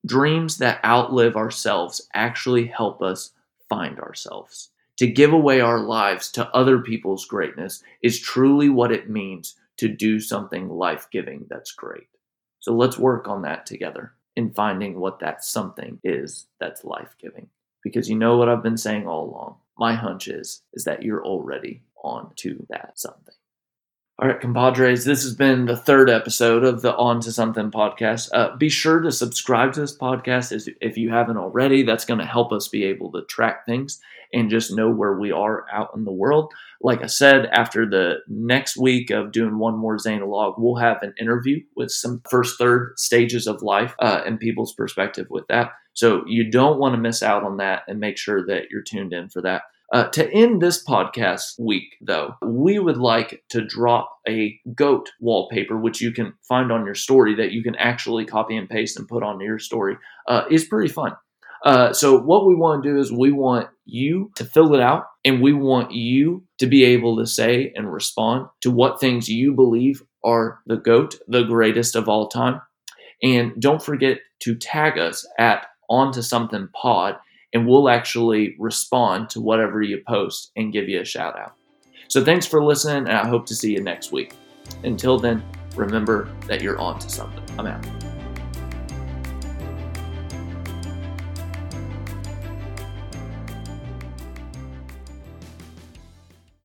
Dreams 0.03 0.57
that 0.57 0.83
outlive 0.83 1.35
ourselves 1.35 2.09
actually 2.15 2.65
help 2.65 3.03
us 3.03 3.33
find 3.69 3.99
ourselves. 3.99 4.71
To 4.97 5.07
give 5.07 5.33
away 5.33 5.59
our 5.59 5.79
lives 5.79 6.31
to 6.33 6.47
other 6.55 6.79
people's 6.79 7.25
greatness 7.25 7.83
is 8.01 8.19
truly 8.19 8.69
what 8.69 8.91
it 8.91 9.09
means 9.09 9.55
to 9.77 9.89
do 9.89 10.19
something 10.19 10.69
life 10.69 11.07
giving 11.11 11.45
that's 11.49 11.73
great. 11.73 12.07
So 12.59 12.73
let's 12.73 12.97
work 12.97 13.27
on 13.27 13.41
that 13.41 13.65
together 13.65 14.13
in 14.35 14.51
finding 14.53 14.99
what 14.99 15.19
that 15.19 15.43
something 15.43 15.99
is 16.03 16.47
that's 16.59 16.85
life 16.85 17.15
giving. 17.19 17.49
Because 17.83 18.09
you 18.09 18.15
know 18.15 18.37
what 18.37 18.49
I've 18.49 18.63
been 18.63 18.77
saying 18.77 19.05
all 19.05 19.29
along. 19.29 19.57
My 19.77 19.93
hunch 19.93 20.27
is 20.29 20.61
is 20.73 20.85
that 20.85 21.03
you're 21.03 21.25
already 21.25 21.83
on 22.03 22.31
to 22.37 22.65
that 22.69 22.93
something. 22.97 23.35
All 24.17 24.29
right, 24.29 24.39
compadres, 24.39 25.03
this 25.03 25.23
has 25.23 25.35
been 25.35 25.65
the 25.65 25.75
third 25.75 26.09
episode 26.09 26.63
of 26.63 26.81
the 26.81 26.95
On 26.95 27.19
to 27.19 27.33
Something 27.33 27.69
podcast. 27.69 28.29
Uh, 28.33 28.55
be 28.55 28.69
sure 28.69 29.01
to 29.01 29.11
subscribe 29.11 29.73
to 29.73 29.81
this 29.81 29.97
podcast 29.97 30.69
if 30.79 30.95
you 30.95 31.09
haven't 31.09 31.35
already. 31.35 31.83
That's 31.83 32.05
going 32.05 32.21
to 32.21 32.25
help 32.25 32.53
us 32.53 32.69
be 32.69 32.85
able 32.85 33.11
to 33.11 33.23
track 33.23 33.65
things 33.65 33.99
and 34.31 34.49
just 34.49 34.73
know 34.73 34.89
where 34.89 35.19
we 35.19 35.33
are 35.33 35.65
out 35.69 35.89
in 35.97 36.05
the 36.05 36.13
world. 36.13 36.53
Like 36.79 37.03
I 37.03 37.07
said, 37.07 37.47
after 37.47 37.85
the 37.85 38.19
next 38.29 38.77
week 38.77 39.09
of 39.09 39.33
doing 39.33 39.57
one 39.57 39.77
more 39.77 39.97
Zanologue, 39.97 40.55
we'll 40.57 40.77
have 40.77 41.03
an 41.03 41.13
interview 41.19 41.61
with 41.75 41.91
some 41.91 42.21
first, 42.29 42.57
third 42.57 42.97
stages 42.97 43.47
of 43.47 43.63
life 43.63 43.95
uh, 43.99 44.21
and 44.25 44.39
people's 44.39 44.71
perspective 44.71 45.27
with 45.29 45.45
that. 45.47 45.73
So 45.91 46.23
you 46.25 46.49
don't 46.49 46.79
want 46.79 46.95
to 46.95 47.01
miss 47.01 47.21
out 47.21 47.43
on 47.43 47.57
that 47.57 47.83
and 47.89 47.99
make 47.99 48.17
sure 48.17 48.45
that 48.45 48.71
you're 48.71 48.81
tuned 48.81 49.11
in 49.11 49.27
for 49.27 49.41
that. 49.41 49.63
Uh, 49.93 50.07
to 50.09 50.29
end 50.31 50.61
this 50.61 50.83
podcast 50.83 51.59
week, 51.59 51.95
though, 52.01 52.35
we 52.41 52.79
would 52.79 52.97
like 52.97 53.43
to 53.49 53.63
drop 53.63 54.09
a 54.27 54.59
goat 54.73 55.11
wallpaper, 55.19 55.77
which 55.77 56.01
you 56.01 56.11
can 56.11 56.33
find 56.47 56.71
on 56.71 56.85
your 56.85 56.95
story 56.95 57.35
that 57.35 57.51
you 57.51 57.61
can 57.61 57.75
actually 57.75 58.25
copy 58.25 58.57
and 58.57 58.69
paste 58.69 58.97
and 58.97 59.07
put 59.07 59.23
on 59.23 59.39
your 59.39 59.59
story. 59.59 59.95
Uh, 60.27 60.43
is 60.49 60.65
pretty 60.65 60.91
fun. 60.91 61.13
Uh, 61.63 61.93
so 61.93 62.19
what 62.19 62.45
we 62.45 62.55
want 62.55 62.83
to 62.83 62.89
do 62.89 62.99
is 62.99 63.11
we 63.11 63.31
want 63.31 63.67
you 63.85 64.31
to 64.35 64.45
fill 64.45 64.75
it 64.75 64.81
out 64.81 65.05
and 65.23 65.41
we 65.41 65.53
want 65.53 65.91
you 65.91 66.43
to 66.59 66.67
be 66.67 66.83
able 66.83 67.17
to 67.17 67.25
say 67.25 67.71
and 67.75 67.91
respond 67.91 68.47
to 68.61 68.69
what 68.69 68.99
things 68.99 69.27
you 69.29 69.53
believe 69.53 70.03
are 70.23 70.59
the 70.67 70.77
GOAT, 70.77 71.15
the 71.27 71.43
greatest 71.43 71.95
of 71.95 72.07
all 72.07 72.27
time. 72.27 72.61
And 73.23 73.53
don't 73.59 73.81
forget 73.81 74.19
to 74.41 74.55
tag 74.55 74.99
us 74.99 75.25
at 75.39 75.65
onto 75.89 76.21
something 76.21 76.69
pod 76.73 77.15
and 77.53 77.67
we'll 77.67 77.89
actually 77.89 78.55
respond 78.59 79.29
to 79.31 79.41
whatever 79.41 79.81
you 79.81 80.01
post 80.07 80.51
and 80.55 80.73
give 80.73 80.89
you 80.89 81.01
a 81.01 81.05
shout 81.05 81.37
out. 81.39 81.53
So 82.07 82.23
thanks 82.23 82.45
for 82.45 82.63
listening 82.63 83.07
and 83.07 83.17
I 83.17 83.27
hope 83.27 83.45
to 83.47 83.55
see 83.55 83.73
you 83.73 83.81
next 83.81 84.11
week. 84.11 84.33
Until 84.83 85.19
then, 85.19 85.43
remember 85.75 86.29
that 86.47 86.61
you're 86.61 86.79
on 86.79 86.99
to 86.99 87.09
something. 87.09 87.43
I'm 87.57 87.67
out. 87.67 88.14